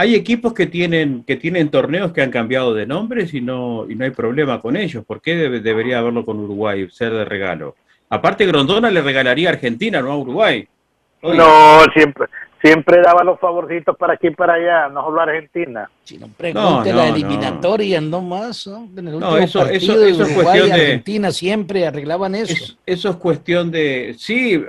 [0.00, 3.94] hay equipos que tienen, que tienen torneos que han cambiado de nombres y no, y
[3.94, 5.04] no hay problema con ellos.
[5.04, 7.74] ¿Por qué debe- debería haberlo con Uruguay, ser de regalo?
[8.08, 10.66] Aparte, Grondona le regalaría a Argentina, no a Uruguay.
[11.22, 12.28] No, siempre
[12.62, 15.90] siempre daba los favorcitos para aquí y para allá, no solo Argentina.
[16.10, 18.66] Si no pregunte No, la eliminatoria, no más.
[18.66, 18.88] ¿no?
[18.96, 21.86] En el No, último eso- partido eso- de eso Uruguay cuestión y de- Argentina siempre
[21.86, 22.52] arreglaban eso.
[22.52, 24.16] es- eso es cuestión de.
[24.18, 24.60] Sí,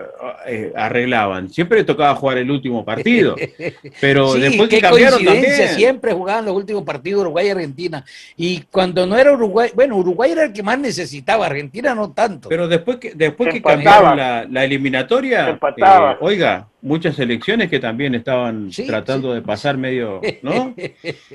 [0.46, 1.50] eh, arreglaban.
[1.50, 3.36] Siempre le tocaba jugar el último partido.
[4.00, 5.70] Pero Sí, después que cambiaron también.
[5.70, 8.06] siempre jugaban los últimos partidos Uruguay y Argentina.
[8.38, 12.50] Y cuando no era Uruguay, bueno, Uruguay era el que más necesitaba, Argentina no tanto.
[12.50, 17.80] Pero después que, después Se que cambiaron la, la eliminatoria, eh, oiga, muchas selecciones que
[17.80, 19.36] también estaban Sí, tratando sí.
[19.36, 20.74] de pasar medio, ¿no?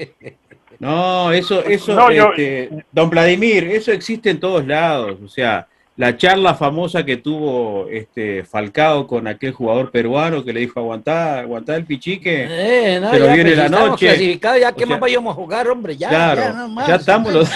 [0.79, 5.19] No, eso, eso, No, yo- este, don Vladimir, eso existe en todos lados.
[5.25, 5.67] O sea,
[5.97, 11.39] la charla famosa que tuvo este Falcao con aquel jugador peruano que le dijo aguantá,
[11.41, 12.47] aguantá el pichique.
[12.49, 14.07] Eh, no, ya, viene la noche.
[14.09, 16.69] clasificados, ya O que sea, más vayamos a jugar, hombre, ya, claro, ya, ya, nada
[16.69, 16.89] más.
[16.91, 17.51] estamos los.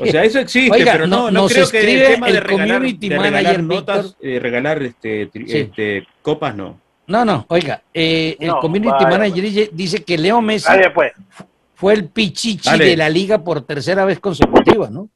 [0.00, 2.68] o sea, eso existe, Oiga, pero no, no- no creo que el tema de regalar,
[2.78, 5.44] community de regalar manager, notas, eh, regalar este, Sí.
[5.58, 6.80] este, copas, no.
[7.12, 10.90] No, no, oiga, eh, el No, community vaya, manager dice, dice que Leo Messi Dale,
[10.92, 11.12] pues.
[11.74, 12.86] fue el pichichi Dale.
[12.86, 15.10] de la liga por tercera vez consecutiva, ¿no?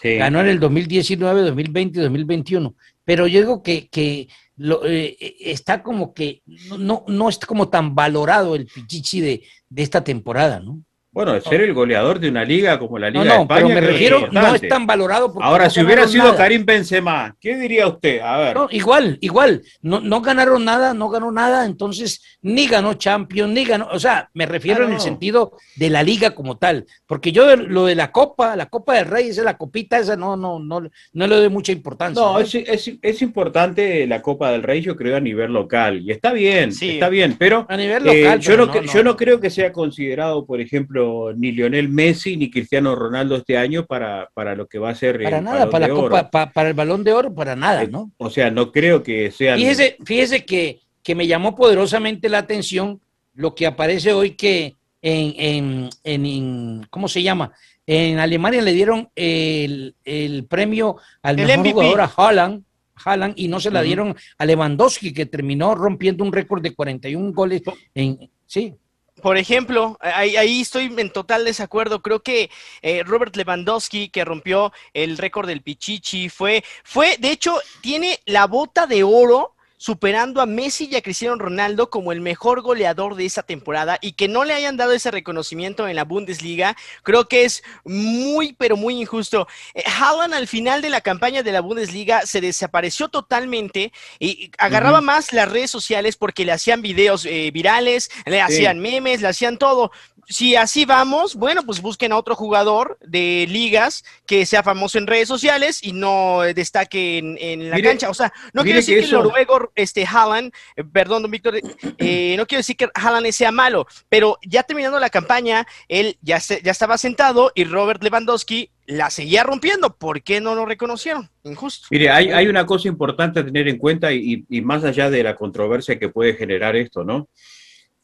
[0.00, 0.14] Sí.
[0.14, 2.74] Ganó en el 2019, 2020 y 2021.
[3.04, 7.68] Pero yo digo que, que lo, eh, está como que no, no, no está como
[7.68, 10.80] tan valorado el pichichi de, de esta temporada, ¿no?
[11.18, 13.60] Bueno, de ser el goleador de una liga como la Liga No, de no, España.
[13.66, 15.32] pero me refiero, es no es tan valorado.
[15.32, 16.36] porque Ahora, no si hubiera sido nada.
[16.36, 18.20] Karim Benzema, ¿qué diría usted?
[18.20, 18.54] A ver.
[18.56, 23.64] No, igual, igual, no, no ganaron nada, no ganó nada, entonces ni ganó Champions, ni
[23.64, 27.32] ganó, o sea, me refiero Ah, en el sentido de la liga como tal, porque
[27.32, 30.36] yo de- lo de la Copa, la Copa del Rey, esa la copita, esa no,
[30.36, 30.82] no, no,
[31.14, 32.22] no le doy mucha importancia.
[32.22, 36.00] No, es, es, es importante la Copa del Rey, yo creo, a nivel local.
[36.00, 36.90] Y está bien, Sí.
[36.90, 38.38] está bien, pero a nivel eh, local.
[38.38, 42.50] yo, pero no, yo no creo que sea considerado, por ejemplo, ni Lionel Messi ni
[42.50, 45.70] Cristiano Ronaldo este año para, para lo que va a ser para el nada, Balón
[45.72, 46.08] para de la Oro.
[46.08, 48.10] Copa, pa- para el Balón de Oro, para nada, Eh, ¿no?
[48.18, 49.58] O sea, no creo que sean...
[49.58, 53.00] Fíjese, fíjese que, que me llamó poderosamente la atención
[53.34, 57.52] lo que aparece hoy que en, en, en- en- ¿cómo se llama?
[57.86, 61.72] En Alemania le dieron el, el premio al El mejor MVP.
[61.72, 62.64] jugador a Haaland,
[63.04, 67.32] Haaland, y no se la dieron a Lewandowski, que terminó rompiendo un récord de 41
[67.32, 67.62] goles
[67.94, 68.74] en, sí,
[69.22, 72.02] Por ejemplo, ahí, ahí estoy en total desacuerdo.
[72.02, 72.50] Creo que
[72.82, 78.46] eh, Robert Lewandowski, que rompió el récord del Pichichi, fue, fue, de hecho, tiene la
[78.46, 83.24] bota de oro superando a Messi y a Cristiano Ronaldo como el mejor goleador de
[83.24, 87.44] esa temporada y que no le hayan dado ese reconocimiento en la Bundesliga, creo que
[87.44, 89.48] es muy, pero muy injusto.
[89.74, 95.00] Eh, Haaland al final de la campaña de la Bundesliga se desapareció totalmente y agarraba
[95.00, 99.58] más las redes sociales porque le hacían videos eh, virales, le hacían memes, le hacían
[99.58, 99.92] todo.
[100.28, 105.06] Si así vamos, bueno, pues busquen a otro jugador de ligas que sea famoso en
[105.06, 108.10] redes sociales y no destaque en, la cancha.
[108.10, 111.56] O sea, no quiero decir que, el noruego, este, Haaland, eh, perdón, don Víctor,
[111.98, 116.38] eh, no quiero decir que Haaland sea malo, pero ya terminando la campaña, él ya,
[116.38, 119.96] ya estaba sentado y Robert Lewandowski la seguía rompiendo.
[119.96, 121.30] ¿Por qué no lo reconocieron?
[121.44, 121.88] Injusto.
[121.90, 125.22] Mire, hay, hay una cosa importante a tener en cuenta y, y, más allá de
[125.22, 127.28] la controversia que puede generar esto, ¿no?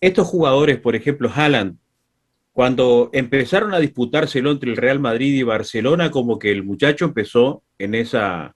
[0.01, 1.79] Estos jugadores, por ejemplo, Haaland,
[2.55, 7.65] cuando empezaron a disputárselo entre el Real Madrid y Barcelona, como que el muchacho empezó
[7.79, 8.55] en esa...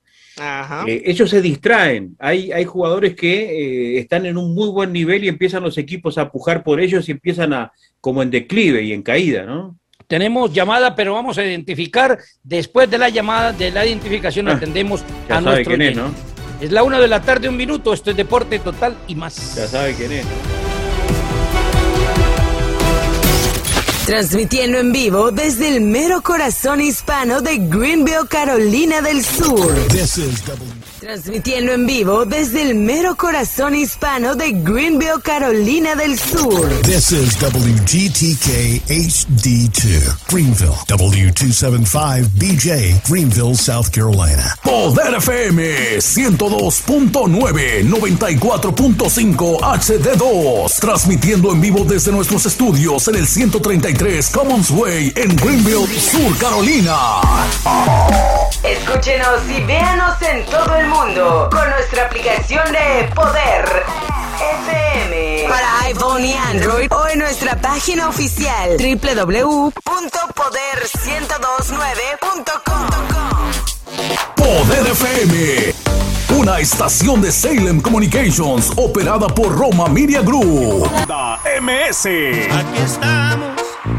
[0.86, 2.14] Eh, ellos se distraen.
[2.20, 6.16] Hay, hay jugadores que eh, están en un muy buen nivel y empiezan los equipos
[6.16, 9.76] a pujar por ellos y empiezan a como en declive y en caída, ¿no?
[10.06, 12.18] Tenemos llamada, pero vamos a identificar.
[12.44, 15.76] Después de la llamada, de la identificación, ah, atendemos a nuestro.
[15.76, 16.14] Quién es, ¿no?
[16.60, 17.92] es la una de la tarde, un minuto.
[17.92, 19.56] Esto es Deporte Total y más.
[19.56, 20.67] Ya sabe quién es.
[24.08, 29.70] Transmitiendo en vivo desde el mero corazón hispano de Greenville, Carolina del Sur.
[31.00, 36.68] Transmitiendo en vivo desde el mero corazón hispano de Greenville, Carolina del Sur.
[36.82, 44.56] This is WGTK HD2, Greenville, W275BJ, Greenville, South Carolina.
[44.64, 54.68] Poder FM 102.9, 94.5 HD2, transmitiendo en vivo desde nuestros estudios en el 133 Commons
[54.70, 57.20] Way en Greenville, Sur Carolina.
[58.64, 63.84] Escúchenos y véanos en todo el mundo con nuestra aplicación de Poder
[64.40, 69.74] FM para iPhone y Android o en nuestra página oficial www.poder1029.com.
[74.36, 75.74] Poder FM,
[76.38, 80.88] una estación de Salem Communications operada por Roma Media Group.
[81.60, 82.06] MS.
[82.06, 83.57] Aquí estamos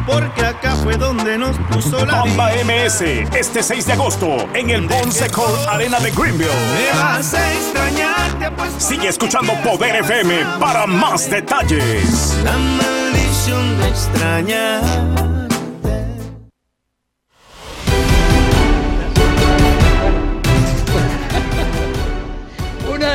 [0.10, 3.02] porque acá fue donde nos puso la Bamba MS,
[3.36, 6.50] este 6 de agosto, en el Ponce Court Arena de Greenville.
[6.50, 8.20] Me vas a extrañar,
[8.78, 12.36] Sigue escuchando Poder FM para más detalles.
[12.44, 15.29] La maldición de extrañar.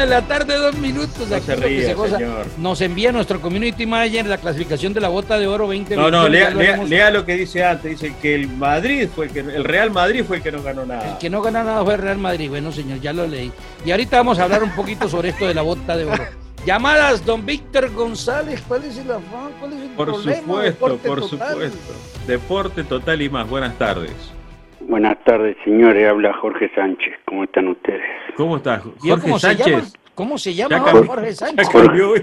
[0.05, 1.29] De la tarde, dos minutos.
[2.59, 5.97] Nos envía nuestro community manager la clasificación de la bota de oro 20.
[5.97, 8.01] No, no, lea, lea, lo que dice antes.
[8.01, 10.85] Dice que el Madrid fue el que el Real Madrid fue el que no ganó
[10.85, 11.13] nada.
[11.13, 12.49] El que no ganó nada fue el Real Madrid.
[12.51, 13.51] Bueno, señor, ya lo leí.
[13.85, 16.25] Y ahorita vamos a hablar un poquito sobre esto de la bota de oro.
[16.67, 19.53] Llamadas, don Víctor González, ¿cuál es el afán?
[19.61, 21.95] ¿Cuál es el por supuesto, por supuesto.
[22.27, 23.47] Deporte total y más.
[23.49, 24.13] Buenas tardes.
[24.89, 26.09] Buenas tardes, señores.
[26.09, 27.15] Habla Jorge Sánchez.
[27.25, 28.03] ¿Cómo están ustedes?
[28.37, 28.81] ¿Cómo está?
[28.81, 29.95] Jorge Sánchez.
[30.15, 31.69] ¿Cómo se llama Jorge Sánchez?
[31.69, 32.15] Cambió,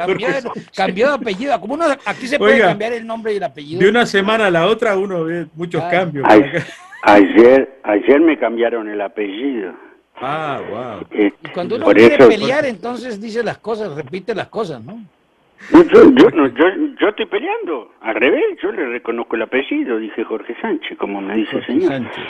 [0.75, 1.59] cambió, de apellido.
[1.59, 3.81] Como uno, aquí se puede cambiar el nombre y el apellido.
[3.81, 6.25] De una semana a la otra uno ve muchos cambios.
[7.03, 9.73] ayer, ayer me cambiaron el apellido.
[10.15, 11.07] Ah, wow.
[11.11, 15.03] Eh, y cuando uno quiere pelear, entonces dice las cosas, repite las cosas, ¿no?
[15.71, 16.65] Yo, yo, no, yo,
[16.99, 21.35] yo, estoy peleando, al revés, yo le reconozco el apellido, dije Jorge Sánchez, como me
[21.35, 21.89] dice el señor.
[21.89, 22.23] Sánchez.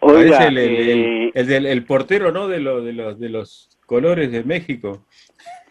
[0.00, 2.48] Oiga, el, el, el, el, portero, ¿no?
[2.48, 5.04] De, lo, de, los, de los colores de México.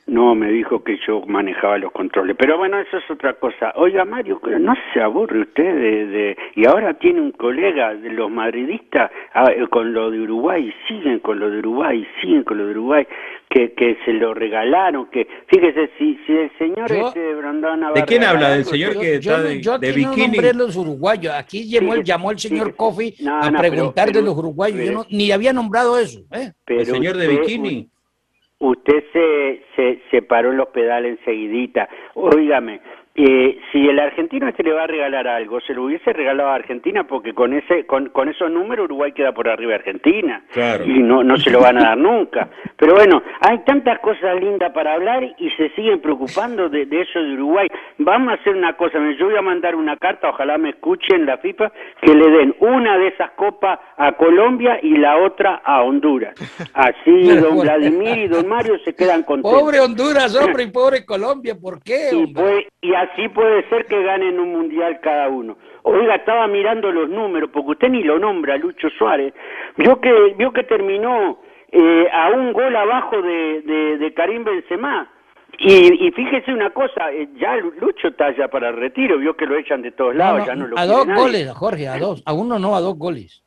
[0.08, 2.36] No, me dijo que yo manejaba los controles.
[2.38, 3.72] Pero bueno, eso es otra cosa.
[3.76, 6.38] Oiga, Mario, no se aburre usted de...
[6.56, 11.20] Y ahora tiene un colega de los madridistas ah, eh, con lo de Uruguay, siguen
[11.20, 13.08] con lo de Uruguay, siguen con lo de Uruguay,
[13.50, 15.28] que, que se lo regalaron, que...
[15.48, 18.50] Fíjese, si, si el señor este Brandon ¿De quién habla?
[18.50, 20.38] ¿Del señor que está de, yo de bikini?
[20.38, 21.34] No los uruguayos.
[21.36, 24.84] Aquí llamó, llamó el señor Kofi a preguntar de los uruguayos.
[24.84, 26.22] yo no, ni había nombrado eso.
[26.32, 26.52] ¿eh?
[26.68, 28.01] el señor de bikini usted
[29.12, 31.90] se, se, se paró en los pedales enseguidita.
[32.14, 32.80] Óigame,
[33.14, 36.56] eh, si el argentino este le va a regalar algo, se lo hubiese regalado a
[36.56, 40.44] Argentina porque con ese con, con esos números Uruguay queda por arriba de Argentina
[40.86, 42.50] y no no se lo van a dar nunca.
[42.78, 47.34] Pero bueno, hay tantas cosas lindas para hablar y se siguen preocupando de, eso de
[47.34, 47.68] Uruguay.
[47.98, 51.38] Vamos a hacer una cosa, yo voy a mandar una carta, ojalá me escuchen la
[51.38, 56.34] FIFA, que le den una de esas copas a Colombia y la otra a Honduras.
[56.74, 59.62] Así don Vladimir y don Mario se quedan contentos.
[59.62, 62.10] Pobre Honduras, hombre, y pobre Colombia, ¿por qué?
[62.82, 65.58] y así puede ser que ganen un mundial cada uno.
[65.84, 69.34] Oiga, estaba mirando los números, porque usted ni lo nombra, Lucho Suárez.
[69.78, 71.40] Vio que, vio que terminó
[71.72, 75.10] eh, a un gol abajo de, de, Karim Benzema.
[75.58, 79.46] Y, y, fíjese una cosa, eh, ya Lucho está ya para el retiro, vio que
[79.46, 82.34] lo echan de todos lados, ya no lo A dos goles, Jorge, a dos, a
[82.34, 83.44] uno no, a dos goles.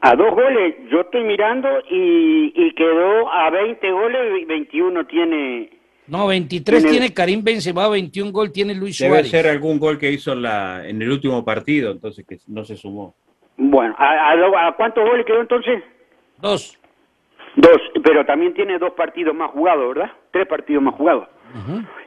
[0.00, 5.75] A dos goles, yo estoy mirando y, y quedó a 20 goles, 21 tiene
[6.08, 9.32] No, 23 tiene, Karim Benzema, 21 gol tiene Luis Debe Suárez.
[9.32, 12.64] Debe ser algún gol que hizo en, la, en el último partido, entonces que no
[12.64, 13.14] se sumó.
[13.56, 15.82] Bueno, ¿a, a, cuántos goles quedó entonces?
[16.38, 16.78] Dos.
[17.56, 20.12] Dos, pero también tiene dos partidos más jugados, ¿verdad?
[20.30, 21.26] Tres partidos más jugados.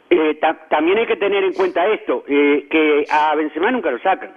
[0.09, 0.39] eh,
[0.69, 4.31] también hay que tener en cuenta esto, eh, que a Benzema nunca lo sacan.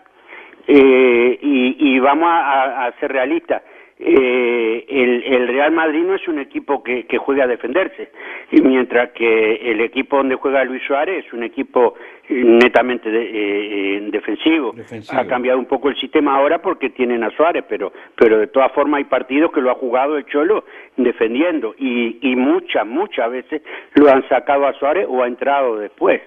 [0.67, 3.63] Eh, y, y, vamos a, a ser realistas
[4.05, 8.11] eh, el, el, Real Madrid no es un equipo que, que juegue a defenderse,
[8.51, 11.95] y mientras que el equipo donde juega Luis Suárez es un equipo
[12.29, 14.73] netamente de, eh, defensivo.
[14.73, 15.21] defensivo.
[15.21, 18.73] Ha cambiado un poco el sistema ahora porque tienen a Suárez, pero, pero de todas
[18.73, 20.65] formas hay partidos que lo ha jugado el Cholo
[20.97, 23.63] defendiendo y, y muchas, muchas veces
[23.95, 26.21] lo han sacado a Suárez o ha entrado después.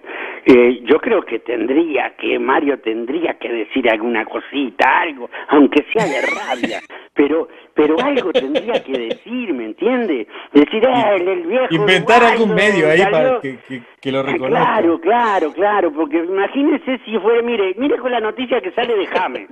[0.46, 6.06] Eh, yo creo que tendría que, Mario tendría que decir alguna cosita, algo, aunque sea
[6.06, 6.82] de rabia,
[7.14, 10.26] pero pero algo tendría que decir, ¿me entiende?
[10.54, 11.68] Decir, ah, el, viejo.
[11.72, 13.60] Inventar algún medio ahí para que,
[14.00, 14.64] que, lo reconozca.
[14.64, 19.08] Claro, claro, claro, porque imagínese si fuera, mire, mire con la noticia que sale de
[19.08, 19.50] James.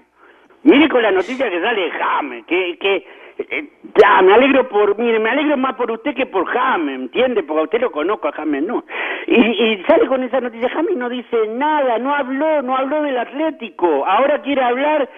[0.63, 3.05] Mire con la noticia que sale de James, que, que
[3.37, 7.43] eh, ya, me alegro por, mire, me alegro más por usted que por James, ¿entiende?
[7.43, 8.85] Porque a usted lo conozco, a James no.
[9.27, 13.17] Y, y sale con esa noticia, James no dice nada, no habló, no habló del
[13.17, 15.09] Atlético, ahora quiere hablar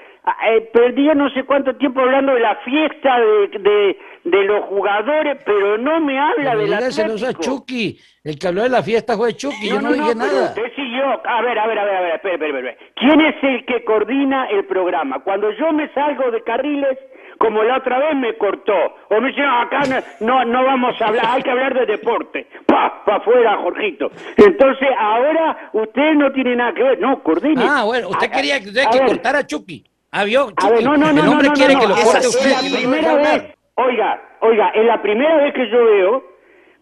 [0.48, 5.38] eh, perdí no sé cuánto tiempo hablando de la fiesta de, de, de los jugadores,
[5.46, 9.36] pero no me habla de la a Chucky, el que habló de la fiesta fue
[9.36, 10.50] Chucky, yo no, dije nada.
[10.50, 12.78] Usted yo, a ver, a ver, a ver, a ver, espere, espere, espere.
[12.96, 15.20] ¿Quién es el que coordina el programa?
[15.20, 16.98] Cuando yo me salgo de carriles,
[17.38, 18.74] como la otra vez me cortó,
[19.10, 19.82] o me dice, acá
[20.22, 22.48] no, no vamos a hablar, hay que hablar de deporte.
[22.66, 24.10] Pa, pa afuera, Jorgito.
[24.38, 27.82] Entonces, ahora usted no tiene nada que ver, no, coordina.
[27.82, 29.84] Ah, bueno, usted quería que, usted que cortara a Chucky.
[30.18, 32.50] Ah, vio, a ver, no, no, no, el hombre quiere que lo corte usted.
[32.50, 36.24] Es la primera vez, oiga, oiga, es la primera vez que yo veo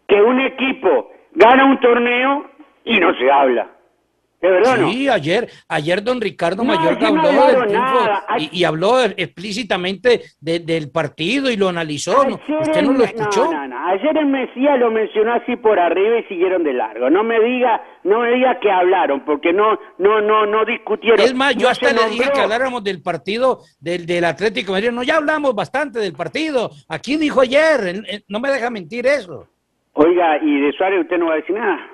[0.08, 2.46] que un equipo gana un torneo
[2.84, 3.72] y no se habla.
[4.44, 10.24] ¿De verdad sí, ayer, ayer don Ricardo Mayor habló del triunfo y, y, habló explícitamente
[10.42, 12.26] de, del partido y lo analizó.
[12.28, 12.36] ¿no?
[12.60, 13.46] ¿Usted no lo escuchó?
[13.46, 13.88] No, no, no.
[13.88, 17.10] Ayer el Mesías lo mencionó así por arriba y siguieron de largo.
[17.10, 21.22] No me diga, no me diga que hablaron, porque no, no, no, no discutieron.
[21.22, 24.92] Es más, yo hasta le dije que habláramos del partido del, del Atlético Madrid.
[24.92, 26.70] No, ya hablamos bastante del partido.
[26.90, 29.48] Aquí dijo ayer, no me deja mentir eso.
[29.94, 31.93] Oiga, y de Suárez usted no va a decir nada.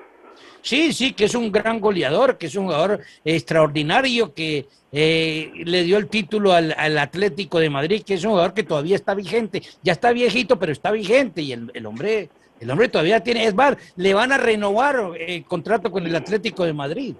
[0.62, 5.84] Sí, sí, que es un gran goleador, que es un jugador extraordinario, que eh, le
[5.84, 9.62] dio el título al, Atlético de Madrid, que es un jugador que todavía está vigente.
[9.82, 12.28] Ya está viejito, pero está vigente y el, hombre,
[12.60, 13.44] el hombre todavía tiene.
[13.44, 17.14] Es más, le van a renovar el eh, contrato con el Atlético de Madrid.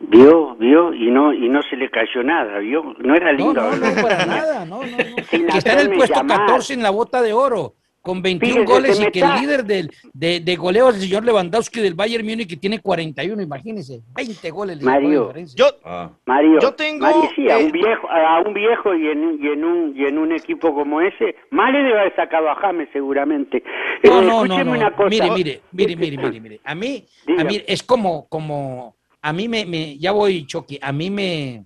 [0.00, 3.54] Vio, vio, y no, y no se le cayó nada, vio, no era lindo.
[3.54, 5.16] No, no, no para nada, no, no, no.
[5.30, 7.74] Que está en el puesto 14 en la bota de oro
[8.04, 11.80] con 21 goles y que el líder del, de, de goleo es el señor Lewandowski
[11.80, 14.82] del Bayern Múnich que tiene 41, imagínense, 20 goles.
[14.82, 16.10] Mario, yo, ah.
[16.26, 19.64] Mario, yo tengo Mario, sí, a un viejo, a un viejo y en, y en
[19.64, 23.62] un y en un equipo como ese, mal debe haber sacado a James seguramente.
[24.02, 24.96] No, eh, no, no, no.
[24.96, 27.06] Cosa, mire, mire, mire, mire, mire, mire, a mí,
[27.38, 31.64] a mí es como, como, a mí me, me ya voy Choque, a mí me,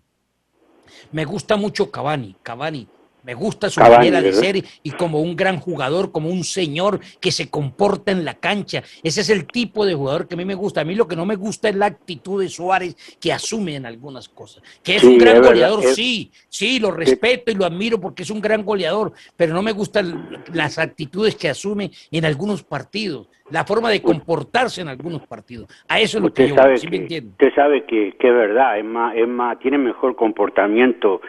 [1.11, 2.87] me gusta mucho Cavani, Cavani
[3.29, 7.31] me gusta su manera de ser y, como un gran jugador, como un señor que
[7.31, 8.83] se comporta en la cancha.
[9.03, 10.81] Ese es el tipo de jugador que a mí me gusta.
[10.81, 13.85] A mí lo que no me gusta es la actitud de Suárez que asume en
[13.85, 14.63] algunas cosas.
[14.83, 18.41] Que es un gran goleador, sí, sí, lo respeto y lo admiro porque es un
[18.41, 23.91] gran goleador, pero no me gustan las actitudes que asume en algunos partidos, la forma
[23.91, 25.69] de comportarse en algunos partidos.
[25.87, 27.33] A eso es lo que yo sabe ¿sí me entiende?
[27.33, 31.21] Usted sabe que, es verdad, es más, es más, tiene mejor comportamiento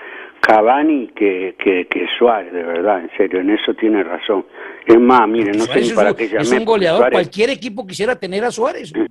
[0.41, 4.45] Cavani que, que, que, Suárez, de verdad, en serio, en eso tiene razón.
[4.85, 6.41] Es más, mire, no sé ni para qué llamé.
[6.41, 8.93] Es un goleador, cualquier equipo quisiera tener a Suárez.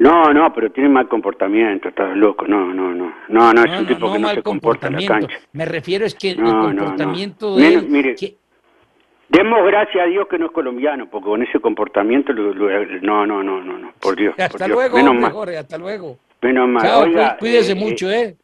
[0.00, 3.84] No, no, pero tiene mal comportamiento, estás loco, no, no, no, no, no, es un
[3.84, 5.38] tipo que no se comporta en la cancha.
[5.52, 8.14] Me refiero es que el comportamiento de mire,
[9.28, 13.60] Demos gracias a Dios que no es colombiano, porque con ese comportamiento, no, no, no,
[13.60, 14.34] no, no, por Dios.
[14.38, 16.16] Hasta por luego, Menos Jorge, hasta luego.
[16.40, 16.82] Menos mal.
[17.12, 18.36] Chao, cuídese eh, mucho, ¿eh?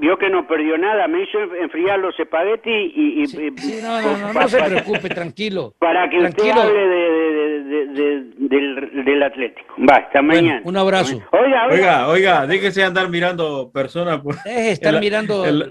[0.00, 3.26] Vio, que no perdió nada, me hizo enfriar los espaguetis y...
[3.26, 5.74] sí, no, no, no, se preocupe, tranquilo.
[5.78, 6.48] Para que tranquilo.
[6.48, 9.74] usted hable de, del, del, Atlético.
[9.88, 10.60] Va, hasta mañana.
[10.64, 11.20] Un abrazo.
[11.32, 14.42] Oiga, oiga, oiga, déjese andar mirando personas por...
[14.42, 15.44] Deje estar mirando...
[15.46, 15.66] En la,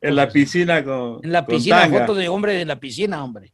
[0.00, 3.52] en la piscina con En la piscina, foto de hombre de la piscina, hombre.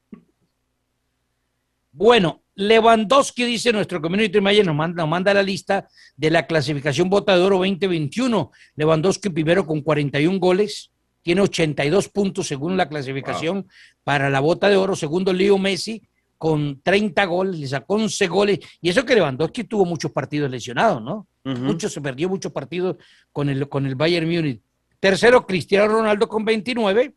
[1.97, 7.09] Bueno, Lewandowski, dice nuestro community manager, nos manda, nos manda la lista de la clasificación
[7.09, 8.51] Bota de Oro 2021.
[8.75, 10.91] Lewandowski primero con 41 goles,
[11.23, 13.69] tiene 82 puntos según la clasificación
[14.03, 14.97] para la Bota de Oro.
[14.97, 16.03] Segundo, Leo Messi
[16.37, 21.01] con 30 goles, le sacó 11 goles, y eso que Lewandowski tuvo muchos partidos lesionados,
[21.01, 21.29] ¿no?
[21.45, 22.97] Muchos, se perdió muchos partidos
[23.31, 24.61] con el, con el Bayern Múnich.
[24.99, 27.15] Tercero, Cristiano Ronaldo con 29.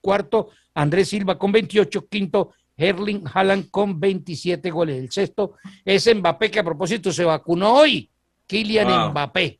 [0.00, 2.06] Cuarto, Andrés Silva con 28.
[2.08, 4.96] Quinto, Erling Haaland con 27 goles.
[4.96, 5.54] El sexto
[5.84, 8.08] es Mbappé, que a propósito se vacunó hoy.
[8.46, 9.58] Kylian Mbappé,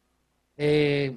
[0.56, 1.16] eh,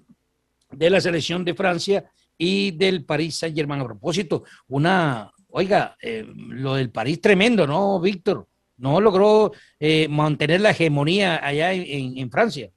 [0.71, 2.03] de la selección de Francia
[2.37, 3.81] y del París Saint Germain.
[3.81, 8.47] A propósito, una, oiga, eh, lo del París tremendo, ¿no, Víctor?
[8.77, 12.71] No logró eh, mantener la hegemonía allá en, Francia.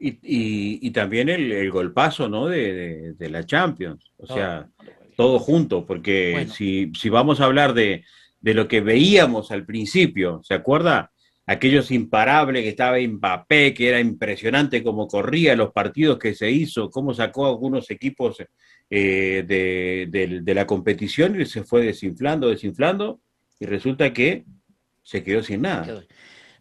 [0.00, 2.48] Y, también el, golpazo, ¿no?
[2.48, 4.10] De, la Champions.
[4.16, 4.68] O sea,
[5.16, 8.02] todo junto, porque si, si vamos a hablar de,
[8.44, 10.42] de lo que veíamos al principio.
[10.44, 11.10] ¿Se acuerda?
[11.46, 16.90] Aquellos imparables que estaba Mbappé, que era impresionante cómo corría los partidos que se hizo,
[16.90, 18.36] cómo sacó algunos equipos
[18.90, 23.18] eh, de, la competición y se fue desinflando, desinflando,
[23.58, 24.44] y resulta que
[25.02, 26.04] se quedó sin nada.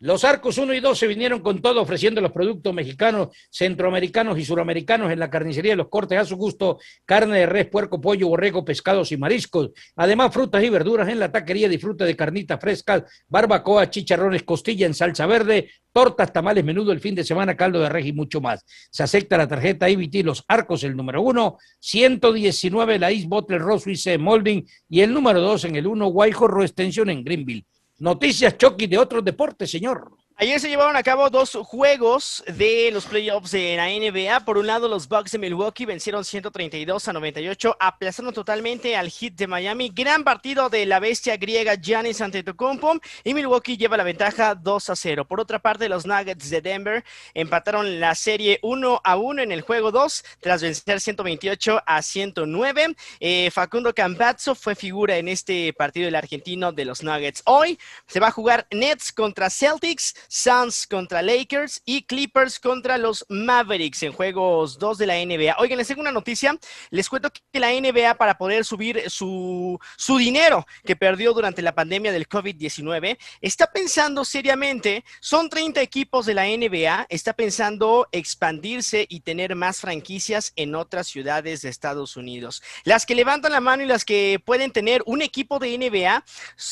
[0.04, 4.44] Los arcos 1 y 2 se vinieron con todo ofreciendo los productos mexicanos, centroamericanos y
[4.44, 8.28] suramericanos en la carnicería de los cortes a su gusto, carne de res, puerco, pollo,
[8.28, 9.70] borrego, pescados y mariscos.
[9.96, 14.94] Además, frutas y verduras en la taquería, disfrute de carnitas frescas, barbacoa, chicharrones, costilla en
[14.94, 18.66] salsa verde, tortas, tamales, menudo el fin de semana, caldo de res y mucho más.
[18.92, 24.18] Se acepta la tarjeta IBT, los arcos, el número 1, 119 la East Bottle Rose
[24.18, 27.66] Molding y el número 2 en el 1 Guayjorro Extensión en Greenville.
[28.00, 30.18] Noticias Chucky de otros deportes, señor.
[30.36, 34.44] Ayer se llevaron a cabo dos juegos de los playoffs de la NBA.
[34.44, 39.34] Por un lado, los Bucks de Milwaukee vencieron 132 a 98, aplazando totalmente al Heat
[39.36, 39.92] de Miami.
[39.94, 44.96] Gran partido de la bestia griega Giannis Antetokounmpo y Milwaukee lleva la ventaja 2 a
[44.96, 45.26] 0.
[45.26, 47.06] Por otra parte, los Nuggets de Denver
[47.36, 52.96] empataron la serie 1 a 1 en el juego 2 tras vencer 128 a 109.
[53.20, 57.44] Eh, Facundo Campazzo fue figura en este partido del argentino de los Nuggets.
[57.46, 57.78] Hoy
[58.08, 60.16] se va a jugar Nets contra Celtics.
[60.28, 65.56] Suns contra Lakers y Clippers contra los Mavericks en juegos 2 de la NBA.
[65.60, 66.58] Oigan, les tengo una noticia.
[66.90, 71.76] Les cuento que la NBA para poder subir su, su dinero que perdió durante la
[71.76, 79.06] pandemia del COVID-19 está pensando seriamente, son 30 equipos de la NBA, está pensando expandirse
[79.10, 82.62] y tener más franquicias en otras ciudades de Estados Unidos.
[82.84, 86.24] Las que levantan la mano y las que pueden tener un equipo de NBA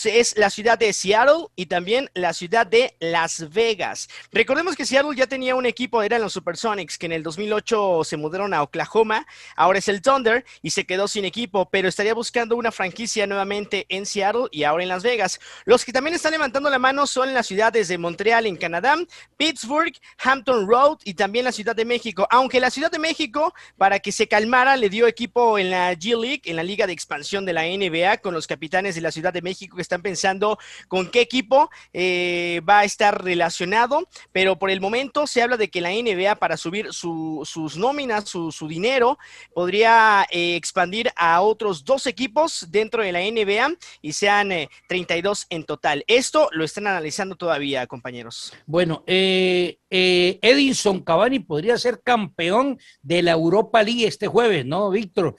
[0.06, 4.10] es la ciudad de Seattle y también la ciudad de Las Vegas.
[4.32, 8.18] Recordemos que Seattle ya tenía un equipo, eran los Supersonics, que en el 2008 se
[8.18, 9.26] mudaron a Oklahoma,
[9.56, 13.86] ahora es el Thunder y se quedó sin equipo, pero estaría buscando una franquicia nuevamente
[13.90, 15.40] en Seattle y ahora en Las Vegas.
[15.66, 18.96] Los que también están levantando la mano son las ciudades de Montreal en Canadá,
[19.38, 24.00] Pittsburgh, Hampton Road y también la Ciudad de México, aunque la Ciudad de México, para
[24.00, 27.46] que se calmara, le dio equipo en la G League, en la Liga de Expansión
[27.46, 31.10] de la NBA, con los capitanes de la Ciudad de México que están pensando con
[31.10, 35.80] qué equipo eh, va a estar relacionado, pero por el momento se habla de que
[35.80, 39.18] la NBA para subir sus nóminas, su, dinero,
[39.54, 44.52] podría eh, expandir a otros dos equipos dentro de la NBA y sean
[44.90, 46.04] 32 eh, en total.
[46.08, 48.54] Esto lo están analizando todavía, compañeros.
[48.66, 55.36] Bueno, eh, Edinson Cavani podría ser campeón de la Europa League este jueves, ¿no, Víctor?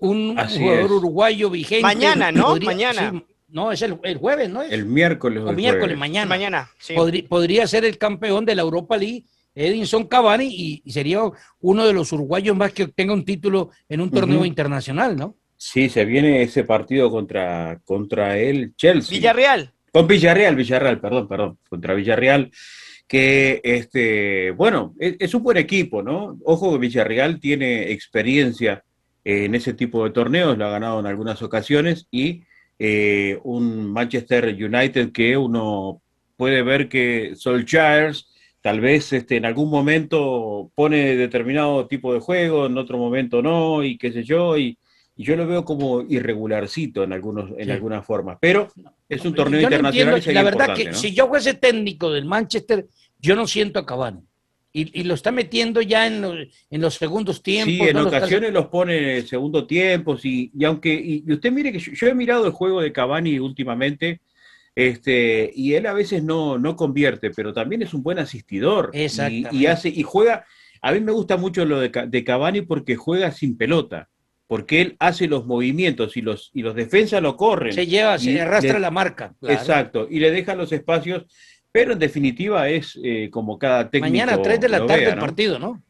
[0.00, 1.82] un jugador uruguayo vigente.
[1.82, 2.56] Mañana, ¿no?
[2.56, 3.12] Mañana.
[3.48, 4.62] No, es el, jueves, ¿no?
[4.62, 5.42] El miércoles.
[5.46, 6.28] El miércoles, mañana.
[6.28, 6.70] Mañana,
[7.28, 9.24] podría, ser el campeón de la Europa League,
[9.54, 11.20] Edinson Cavani, y, sería
[11.60, 15.36] uno de los uruguayos más que obtenga un título en un torneo internacional, ¿no?
[15.56, 19.16] Sí, se viene ese partido contra, contra el Chelsea.
[19.16, 19.72] Villarreal.
[19.90, 22.50] Con Villarreal, Villarreal, perdón, perdón, contra Villarreal,
[23.08, 26.38] que, este, bueno, es, es un buen equipo, ¿no?
[26.44, 28.84] Ojo que Villarreal tiene experiencia
[29.24, 32.42] en ese tipo de torneos, lo ha ganado en algunas ocasiones y
[32.78, 36.00] eh, un Manchester United que uno
[36.36, 38.14] puede ver que Solskjaer
[38.60, 43.82] tal vez este, en algún momento pone determinado tipo de juego, en otro momento no,
[43.82, 44.78] y qué sé yo, y,
[45.20, 48.68] yo lo veo como irregularcito en, algunos, en algunas formas, pero
[49.08, 50.22] es un torneo internacional.
[50.32, 52.86] la verdad que si yo fuese técnico del Manchester,
[53.18, 54.20] yo no siento a Cavani.
[54.72, 56.22] Y, lo está metiendo ya en,
[56.70, 57.74] los segundos tiempos.
[57.74, 60.16] Sí, en ocasiones los pone en segundo tiempo.
[60.22, 64.20] Y, y aunque, y, usted mire que yo, he mirado el juego de Cavani últimamente,
[64.74, 68.90] este, y él a veces no, no convierte, pero también es un buen asistidor.
[68.92, 70.44] Y, hace, y juega,
[70.82, 74.08] a mí me gusta mucho lo de, de Cavani porque juega sin pelota
[74.48, 77.74] porque él hace los movimientos y los, y los defensas lo corren.
[77.74, 79.34] Se lleva, se arrastra la marca.
[79.42, 81.26] Exacto, y le deja los espacios
[81.78, 84.10] pero en definitiva es eh, como cada técnico.
[84.10, 85.80] Mañana a 3 de la tarde el partido, ¿no?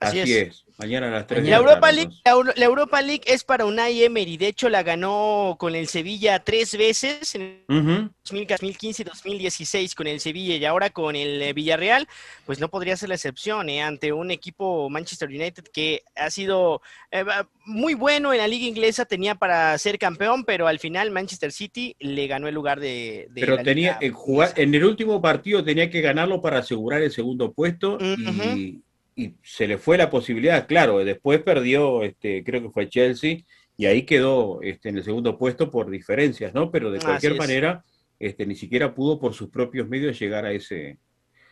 [0.00, 0.64] Así, es.
[0.78, 4.38] Mañana a las 3 la Europa, League, la, Europa League es para Unai Emery.
[4.38, 10.20] De hecho, la ganó con el Sevilla tres veces en 2015 y 2016 con el
[10.20, 12.08] Sevilla y ahora con el eh, Villarreal.
[12.46, 13.82] Pues no podría ser la excepción ¿eh?
[13.82, 17.26] ante un equipo Manchester United que ha sido eh,
[17.66, 19.04] muy bueno en la liga inglesa.
[19.04, 23.28] Tenía para ser campeón, pero al final Manchester City le ganó el lugar de.
[23.34, 27.52] pero tenía en, jugar, en el último partido tenía que ganarlo para asegurar el segundo
[27.52, 28.82] puesto y
[29.14, 33.38] y se le fue la posibilidad, claro, después perdió, este, creo que fue Chelsea,
[33.76, 36.70] y ahí quedó este, en el segundo puesto por diferencias, ¿no?
[36.70, 37.84] Pero de cualquier manera,
[38.18, 40.98] este, ni siquiera pudo por sus propios medios llegar a ese,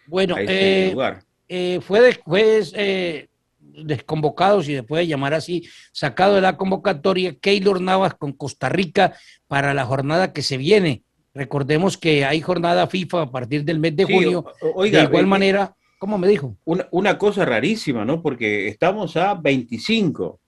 [0.07, 1.23] bueno, eh, lugar.
[1.49, 3.29] Eh, fue después eh,
[3.59, 9.15] desconvocado, si se puede llamar así, sacado de la convocatoria Keylor Navas con Costa Rica
[9.47, 11.03] para la jornada que se viene.
[11.35, 14.45] Recordemos que hay jornada FIFA a partir del mes de junio.
[14.83, 16.57] de igual manera, ¿Cómo me dijo?
[16.65, 18.23] Una, cosa rarísima, ¿no?
[18.23, 20.41] Porque estamos a 25.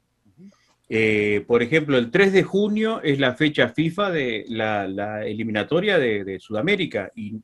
[0.89, 6.39] Eh, por ejemplo, el 3 de junio es la fecha FIFA de la, eliminatoria de,
[6.41, 7.35] Sudamérica y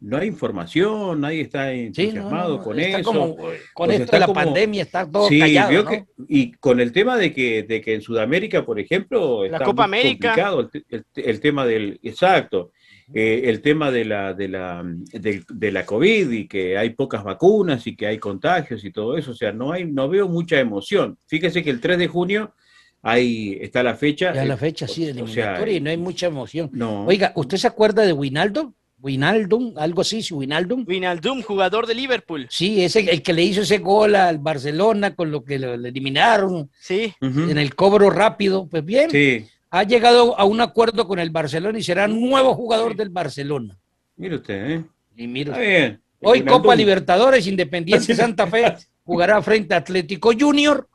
[0.00, 3.36] no hay información, nadie está entusiasmado con eso.
[3.74, 5.90] con esto de la pandemia está todo sí, callado,
[6.28, 10.28] y con el tema de que, de que en Sudamérica, por ejemplo, está Copa América.
[10.28, 10.70] complicado
[11.16, 11.98] el, tema del...
[12.04, 12.70] Exacto.
[13.14, 17.86] Eh, el tema de la, de, la, de, la COVID y que hay pocas vacunas
[17.86, 19.30] y que hay contagios y todo eso.
[19.30, 21.18] O sea, no, hay, no veo mucha emoción.
[21.26, 22.54] Fíjese que el 3 de junio
[23.00, 24.34] ahí está la fecha.
[24.34, 26.70] Ya la eh, fecha, sí, de eliminatoria y no hay mucha emoción.
[27.06, 28.74] Oiga, ¿usted se acuerda de Winaldo?
[29.00, 30.84] Winaldum, algo así, Winaldum.
[30.86, 32.46] Winaldum, jugador de Liverpool.
[32.50, 36.68] Sí, ese el que le hizo ese gol al Barcelona con lo que le eliminaron.
[36.80, 37.14] Sí.
[37.20, 38.66] En el cobro rápido.
[38.68, 39.08] Pues bien.
[39.08, 43.76] Sí ha llegado a un acuerdo con el Barcelona y será nuevo jugador del Barcelona.
[44.16, 44.84] Mire usted, ¿eh?
[45.16, 48.74] Y mire Hoy Copa Libertadores, Independiente Santa Fe
[49.04, 50.88] jugará frente a Atlético Junior,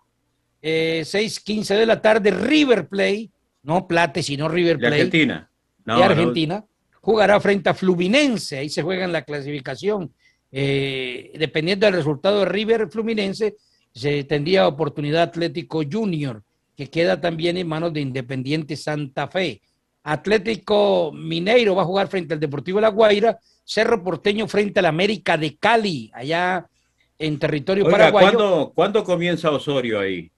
[0.61, 3.31] eh, 6:15 de la tarde, River Play,
[3.63, 4.89] no Plate, sino River Play.
[4.89, 5.49] De Argentina.
[5.85, 6.65] de Argentina.
[7.01, 10.13] Jugará frente a Fluminense, ahí se juega en la clasificación.
[10.51, 13.55] Eh, dependiendo del resultado de River Fluminense,
[13.93, 16.43] se tendría oportunidad Atlético Junior
[16.75, 19.61] que queda también en manos de Independiente Santa Fe.
[20.03, 25.37] Atlético Mineiro va a jugar frente al Deportivo La Guaira, Cerro Porteño frente al América
[25.37, 26.67] de Cali, allá
[27.17, 28.71] en territorio Oiga, paraguayo.
[28.73, 30.29] ¿cuándo, comienza Osorio ahí?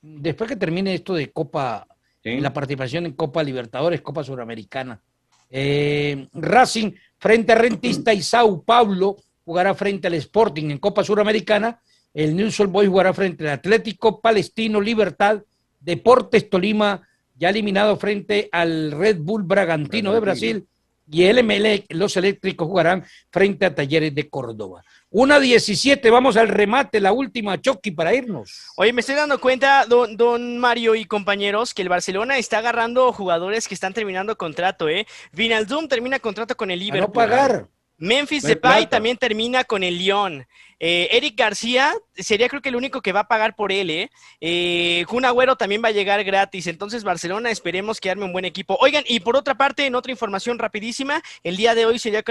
[0.00, 1.86] Después que termine esto de Copa,
[2.22, 5.00] la participación en Copa Libertadores, Copa Suramericana.
[5.50, 11.80] Eh, Racing frente a Rentista y Sao Paulo jugará frente al Sporting en Copa Suramericana.
[12.14, 15.42] El News Boys jugará frente al Atlético Palestino Libertad
[15.82, 17.06] Deportes Tolima
[17.36, 20.66] ya eliminado frente al Red Bull Bragantino de Brasil
[21.10, 24.82] y el MLE, los eléctricos jugarán frente a Talleres de Córdoba.
[25.10, 28.64] Una 17, vamos al remate, la última Chucky para irnos.
[28.76, 33.12] Oye, me estoy dando cuenta, don, don, Mario y compañeros, que el Barcelona está agarrando
[33.12, 35.06] jugadores que están terminando contrato, ¿eh?
[35.32, 37.08] Vinaldum termina contrato con el Liverpool.
[37.08, 37.68] no pagar.
[37.98, 40.46] Memphis Depay también termina con el Lyon.
[40.84, 44.10] Eh, Eric García sería creo que el único que va a pagar por él, ¿eh?
[44.40, 48.76] eh Agüero también va a llegar gratis, entonces Barcelona esperemos que arme un buen equipo.
[48.80, 52.18] Oigan, y por otra parte, en otra información rapidísima, el día de hoy se dio
[52.18, 52.22] a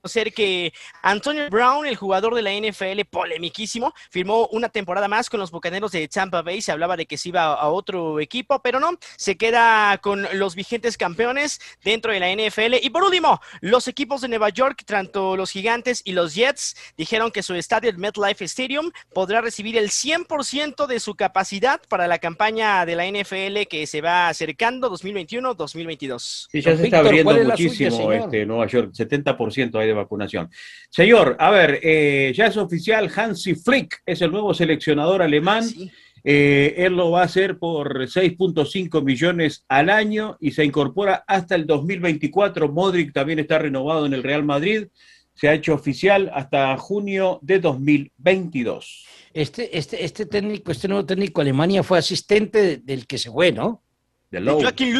[0.00, 0.72] conocer que
[1.02, 5.92] Antonio Brown, el jugador de la NFL, polemiquísimo, firmó una temporada más con los Bucaneros
[5.92, 9.36] de Tampa Bay, se hablaba de que se iba a otro equipo, pero no, se
[9.36, 12.76] queda con los vigentes campeones dentro de la NFL.
[12.80, 17.30] Y por último, los equipos de Nueva York, tanto los Gigantes y los Jets, dijeron
[17.32, 22.18] que su estadio el MetLife Stadium podrá recibir el 100% de su capacidad para la
[22.18, 26.48] campaña de la NFL que se va acercando 2021-2022.
[26.50, 30.50] Sí, ya se está abriendo muchísimo este, Nueva York, 70% hay de vacunación.
[30.90, 35.64] Señor, a ver, eh, ya es oficial, Hansi Flick es el nuevo seleccionador alemán.
[35.64, 35.84] Ah,
[36.24, 41.54] eh, él lo va a hacer por 6.5 millones al año y se incorpora hasta
[41.54, 42.68] el 2024.
[42.70, 44.88] Modric también está renovado en el Real Madrid
[45.38, 49.06] se ha hecho oficial hasta junio de 2022.
[49.32, 53.52] Este, este, este técnico, este nuevo técnico de Alemania fue asistente del que se fue,
[53.52, 53.84] ¿no?
[54.32, 54.96] De Joaquín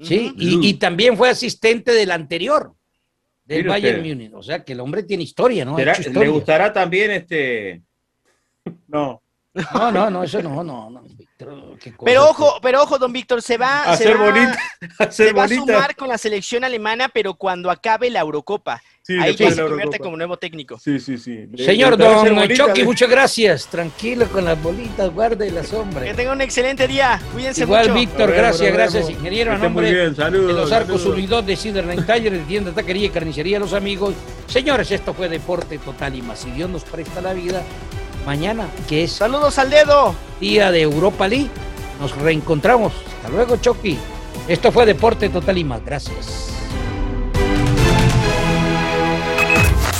[0.00, 2.74] Sí, y, también fue asistente del anterior,
[3.48, 4.32] del Bayern Múnich.
[4.34, 5.76] O sea que el hombre tiene historia, ¿no?
[5.78, 7.82] Le gustará también este.
[8.86, 9.22] No.
[9.72, 11.02] No, no, no, eso no, no, no.
[12.04, 15.96] pero ojo, pero ojo, don Víctor, se va, a se, va, se va a sumar
[15.96, 18.80] con la selección alemana, pero cuando acabe la Eurocopa.
[19.20, 20.78] Ahí ya se convierte como nuevo técnico.
[20.78, 21.48] Sí, sí, sí.
[21.56, 23.66] Señor Don Chucky, muchas gracias.
[23.66, 26.04] Tranquilo con las bolitas, guarde la sombra.
[26.04, 27.18] Que tenga un excelente día.
[27.32, 29.52] Cuídense Igual, Víctor, gracias, gracias, ingeniero.
[29.52, 33.72] A nombre de los Arcos Unidos de Ciderline Taller, de tienda, taquería y carnicería Los
[33.72, 34.14] Amigos.
[34.46, 36.40] Señores, esto fue Deporte Total y más.
[36.40, 37.62] Si Dios nos presta la vida,
[38.26, 39.12] mañana, que es...
[39.12, 40.14] Saludos al dedo.
[40.38, 41.50] Día de Europa League.
[41.98, 42.92] Nos reencontramos.
[43.16, 43.96] Hasta luego, Chucky.
[44.46, 45.82] Esto fue Deporte Total y más.
[45.84, 46.52] Gracias.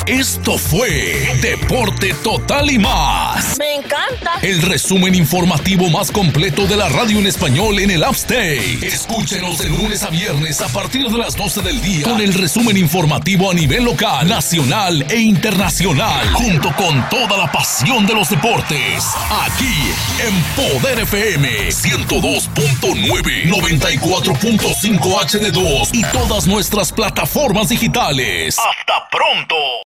[0.09, 3.59] Esto fue Deporte Total y más.
[3.59, 4.39] Me encanta.
[4.40, 8.78] El resumen informativo más completo de la radio en español en el Upstate.
[8.80, 12.78] Escúchenos de lunes a viernes a partir de las 12 del día con el resumen
[12.78, 19.05] informativo a nivel local, nacional e internacional, junto con toda la pasión de los deportes.
[19.44, 19.93] Aquí
[20.26, 20.43] en
[20.80, 28.56] Poder FM 102.9, 94.5 HD2 y todas nuestras plataformas digitales.
[28.59, 29.55] Hasta pronto.